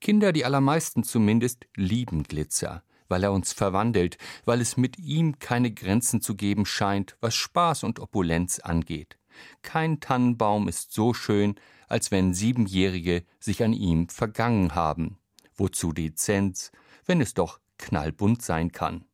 Kinder, 0.00 0.32
die 0.32 0.46
allermeisten 0.46 1.04
zumindest, 1.04 1.66
lieben 1.76 2.22
Glitzer, 2.22 2.82
weil 3.08 3.24
er 3.24 3.32
uns 3.32 3.52
verwandelt, 3.52 4.16
weil 4.46 4.62
es 4.62 4.78
mit 4.78 4.98
ihm 4.98 5.38
keine 5.38 5.70
Grenzen 5.70 6.22
zu 6.22 6.34
geben 6.34 6.64
scheint, 6.64 7.16
was 7.20 7.34
Spaß 7.34 7.84
und 7.84 8.00
Opulenz 8.00 8.58
angeht. 8.58 9.18
Kein 9.60 10.00
Tannenbaum 10.00 10.66
ist 10.66 10.92
so 10.92 11.12
schön, 11.12 11.56
als 11.88 12.10
wenn 12.10 12.32
Siebenjährige 12.32 13.24
sich 13.38 13.62
an 13.62 13.74
ihm 13.74 14.08
vergangen 14.08 14.74
haben. 14.74 15.19
Wozu 15.60 15.92
Dezenz, 15.92 16.72
wenn 17.06 17.20
es 17.20 17.34
doch 17.34 17.60
knallbunt 17.78 18.42
sein 18.42 18.72
kann. 18.72 19.04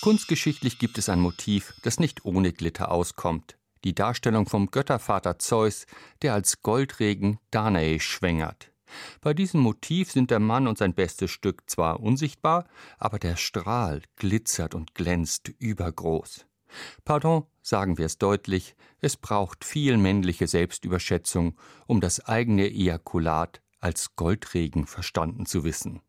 Kunstgeschichtlich 0.00 0.78
gibt 0.78 0.96
es 0.96 1.08
ein 1.08 1.20
Motiv, 1.20 1.74
das 1.82 2.00
nicht 2.00 2.24
ohne 2.24 2.52
Glitter 2.52 2.90
auskommt. 2.90 3.58
Die 3.84 3.94
Darstellung 3.94 4.46
vom 4.46 4.70
Göttervater 4.70 5.38
Zeus, 5.38 5.86
der 6.22 6.34
als 6.34 6.62
Goldregen 6.62 7.38
Danae 7.50 8.00
schwängert. 8.00 8.72
Bei 9.20 9.34
diesem 9.34 9.60
Motiv 9.60 10.10
sind 10.10 10.30
der 10.30 10.40
Mann 10.40 10.66
und 10.66 10.78
sein 10.78 10.94
bestes 10.94 11.30
Stück 11.30 11.68
zwar 11.68 12.00
unsichtbar, 12.00 12.66
aber 12.96 13.18
der 13.18 13.36
Strahl 13.36 14.02
glitzert 14.16 14.74
und 14.74 14.94
glänzt 14.94 15.48
übergroß. 15.58 16.47
Pardon, 17.04 17.44
sagen 17.62 17.98
wir 17.98 18.06
es 18.06 18.18
deutlich, 18.18 18.76
es 19.00 19.16
braucht 19.16 19.64
viel 19.64 19.96
männliche 19.96 20.46
Selbstüberschätzung, 20.46 21.56
um 21.86 22.00
das 22.00 22.24
eigene 22.24 22.66
Ejakulat 22.66 23.60
als 23.80 24.16
Goldregen 24.16 24.86
verstanden 24.86 25.46
zu 25.46 25.64
wissen. 25.64 26.00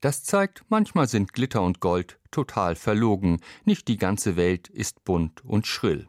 Das 0.00 0.24
zeigt, 0.24 0.64
manchmal 0.68 1.08
sind 1.08 1.34
Glitter 1.34 1.62
und 1.62 1.80
Gold 1.80 2.18
total 2.30 2.74
verlogen, 2.74 3.40
nicht 3.64 3.86
die 3.88 3.98
ganze 3.98 4.36
Welt 4.36 4.68
ist 4.68 5.04
bunt 5.04 5.44
und 5.44 5.66
schrill. 5.66 6.08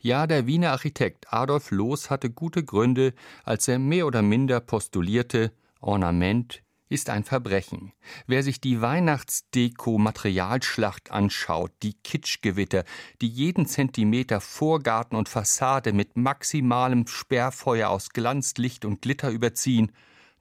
Ja, 0.00 0.26
der 0.26 0.46
Wiener 0.46 0.70
Architekt 0.70 1.32
Adolf 1.32 1.70
Loos 1.70 2.10
hatte 2.10 2.30
gute 2.30 2.64
Gründe, 2.64 3.14
als 3.42 3.66
er 3.68 3.78
mehr 3.78 4.06
oder 4.06 4.22
minder 4.22 4.60
postulierte, 4.60 5.52
Ornament 5.80 6.62
ist 6.92 7.10
ein 7.10 7.24
Verbrechen. 7.24 7.92
Wer 8.26 8.42
sich 8.42 8.60
die 8.60 8.82
Weihnachtsdeko-Materialschlacht 8.82 11.10
anschaut, 11.10 11.72
die 11.82 11.94
Kitschgewitter, 11.94 12.84
die 13.20 13.28
jeden 13.28 13.66
Zentimeter 13.66 14.40
Vorgarten 14.40 15.16
und 15.16 15.28
Fassade 15.28 15.92
mit 15.92 16.16
maximalem 16.16 17.06
Sperrfeuer 17.06 17.88
aus 17.88 18.08
Glanz, 18.10 18.54
Licht 18.58 18.84
und 18.84 19.02
Glitter 19.02 19.30
überziehen, 19.30 19.92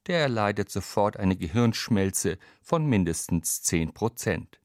der 0.07 0.19
erleidet 0.19 0.69
sofort 0.69 1.17
eine 1.17 1.37
Gehirnschmelze 1.37 2.37
von 2.61 2.85
mindestens 2.85 3.61
zehn 3.61 3.93
Prozent. 3.93 4.59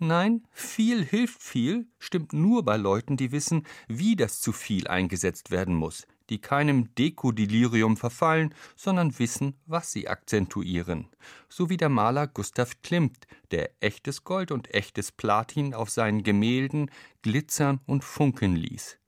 Nein, 0.00 0.42
viel 0.50 1.04
hilft 1.04 1.40
viel 1.42 1.86
stimmt 1.98 2.32
nur 2.32 2.64
bei 2.64 2.76
Leuten, 2.76 3.16
die 3.16 3.30
wissen, 3.30 3.64
wie 3.86 4.16
das 4.16 4.40
zu 4.40 4.50
viel 4.52 4.88
eingesetzt 4.88 5.52
werden 5.52 5.76
muss, 5.76 6.08
die 6.30 6.40
keinem 6.40 6.94
Dekodelirium 6.94 7.96
verfallen, 7.96 8.54
sondern 8.76 9.18
wissen, 9.18 9.54
was 9.66 9.92
sie 9.92 10.08
akzentuieren. 10.08 11.08
So 11.48 11.70
wie 11.70 11.76
der 11.76 11.88
Maler 11.88 12.26
Gustav 12.26 12.82
Klimt, 12.82 13.26
der 13.50 13.70
echtes 13.80 14.24
Gold 14.24 14.50
und 14.50 14.72
echtes 14.74 15.12
Platin 15.12 15.74
auf 15.74 15.90
seinen 15.90 16.22
Gemälden 16.22 16.90
glitzern 17.22 17.80
und 17.86 18.04
funkeln 18.04 18.56
ließ. 18.56 18.98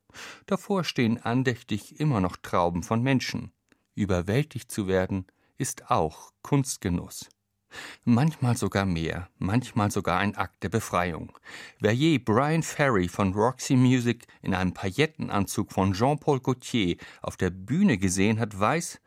Davor 0.47 0.85
stehen 0.85 1.23
andächtig 1.23 2.01
immer 2.01 2.21
noch 2.21 2.37
Trauben 2.37 2.83
von 2.83 3.03
Menschen. 3.03 3.53
Überwältigt 3.95 4.71
zu 4.71 4.87
werden, 4.87 5.27
ist 5.59 5.91
auch 5.91 6.33
Kunstgenuss. 6.43 7.29
Manchmal 8.05 8.57
sogar 8.57 8.87
mehr, 8.87 9.29
manchmal 9.39 9.91
sogar 9.91 10.19
ein 10.19 10.37
Akt 10.37 10.63
der 10.63 10.69
Befreiung. 10.69 11.33
Wer 11.81 11.95
je 11.95 12.19
Brian 12.19 12.63
Ferry 12.63 13.09
von 13.09 13.35
Roxy 13.35 13.77
Music 13.77 14.27
in 14.43 14.55
einem 14.55 14.73
Paillettenanzug 14.73 15.73
von 15.73 15.93
Jean-Paul 15.93 16.41
Gaultier 16.41 16.97
auf 17.23 17.37
der 17.37 17.51
Bühne 17.51 17.99
gesehen 17.99 18.39
hat, 18.41 18.59
weiß, 18.59 19.01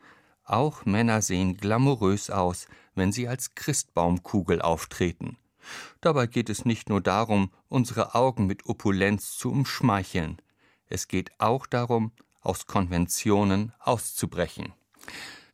auch 0.44 0.84
Männer 0.84 1.22
sehen 1.22 1.56
glamourös 1.56 2.28
aus, 2.30 2.66
wenn 2.94 3.12
sie 3.12 3.28
als 3.28 3.54
Christbaumkugel 3.54 4.60
auftreten. 4.60 5.36
Dabei 6.00 6.26
geht 6.26 6.50
es 6.50 6.64
nicht 6.64 6.88
nur 6.88 7.00
darum, 7.00 7.50
unsere 7.68 8.14
Augen 8.14 8.46
mit 8.46 8.66
Opulenz 8.66 9.36
zu 9.36 9.50
umschmeicheln. 9.50 10.40
Es 10.88 11.06
geht 11.06 11.30
auch 11.38 11.66
darum, 11.66 12.12
aus 12.40 12.66
Konventionen 12.66 13.72
auszubrechen. 13.78 14.72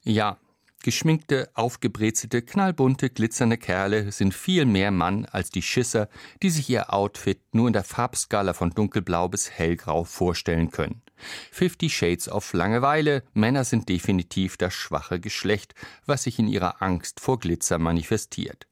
Ja, 0.03 0.39
Geschminkte, 0.83 1.51
aufgebrezelte, 1.55 2.43
knallbunte, 2.43 3.11
glitzernde 3.11 3.57
Kerle 3.57 4.13
sind 4.13 4.35
viel 4.35 4.67
mehr 4.67 4.91
Mann 4.91 5.25
als 5.27 5.51
die 5.51 5.63
Schisser, 5.63 6.09
die 6.43 6.51
sich 6.51 6.69
ihr 6.71 6.93
Outfit 6.93 7.41
nur 7.53 7.67
in 7.67 7.73
der 7.73 7.83
Farbskala 7.83 8.53
von 8.53 8.71
dunkelblau 8.71 9.29
bis 9.29 9.51
hellgrau 9.51 10.05
vorstellen 10.05 10.71
können. 10.71 11.03
Fifty 11.51 11.89
Shades 11.89 12.29
of 12.29 12.53
Langeweile, 12.53 13.23
Männer 13.33 13.65
sind 13.65 13.89
definitiv 13.89 14.57
das 14.57 14.75
schwache 14.75 15.19
Geschlecht, 15.19 15.75
was 16.05 16.25
sich 16.25 16.39
in 16.39 16.47
ihrer 16.47 16.83
Angst 16.83 17.21
vor 17.21 17.41
Glitzer 17.41 17.79
manifestiert. 17.79 18.67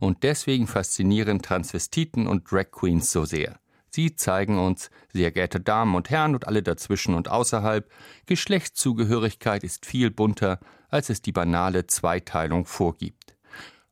Und 0.00 0.22
deswegen 0.22 0.66
faszinieren 0.66 1.40
Transvestiten 1.40 2.26
und 2.26 2.50
Drag 2.50 2.70
Queens 2.70 3.10
so 3.10 3.24
sehr. 3.24 3.58
Sie 3.94 4.16
zeigen 4.16 4.58
uns, 4.58 4.90
sehr 5.12 5.30
geehrte 5.30 5.60
Damen 5.60 5.94
und 5.94 6.10
Herren 6.10 6.34
und 6.34 6.48
alle 6.48 6.64
dazwischen 6.64 7.14
und 7.14 7.28
außerhalb, 7.28 7.88
Geschlechtszugehörigkeit 8.26 9.62
ist 9.62 9.86
viel 9.86 10.10
bunter, 10.10 10.58
als 10.88 11.10
es 11.10 11.22
die 11.22 11.30
banale 11.30 11.86
Zweiteilung 11.86 12.66
vorgibt. 12.66 13.36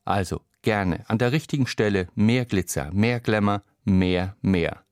Also 0.04 0.40
gerne 0.62 1.08
an 1.08 1.18
der 1.18 1.30
richtigen 1.30 1.68
Stelle 1.68 2.08
mehr 2.16 2.46
Glitzer, 2.46 2.90
mehr 2.92 3.20
Glamour, 3.20 3.62
mehr, 3.84 4.34
mehr. 4.40 4.82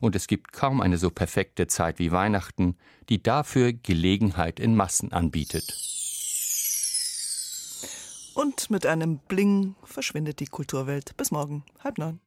Und 0.00 0.16
es 0.16 0.28
gibt 0.28 0.54
kaum 0.54 0.80
eine 0.80 0.96
so 0.96 1.10
perfekte 1.10 1.66
Zeit 1.66 1.98
wie 1.98 2.10
Weihnachten, 2.10 2.78
die 3.10 3.22
dafür 3.22 3.74
Gelegenheit 3.74 4.60
in 4.60 4.76
Massen 4.76 5.12
anbietet. 5.12 5.76
Und 8.32 8.70
mit 8.70 8.86
einem 8.86 9.18
Bling 9.28 9.74
verschwindet 9.84 10.40
die 10.40 10.46
Kulturwelt. 10.46 11.18
Bis 11.18 11.30
morgen, 11.30 11.64
halb 11.84 11.98
neun. 11.98 12.18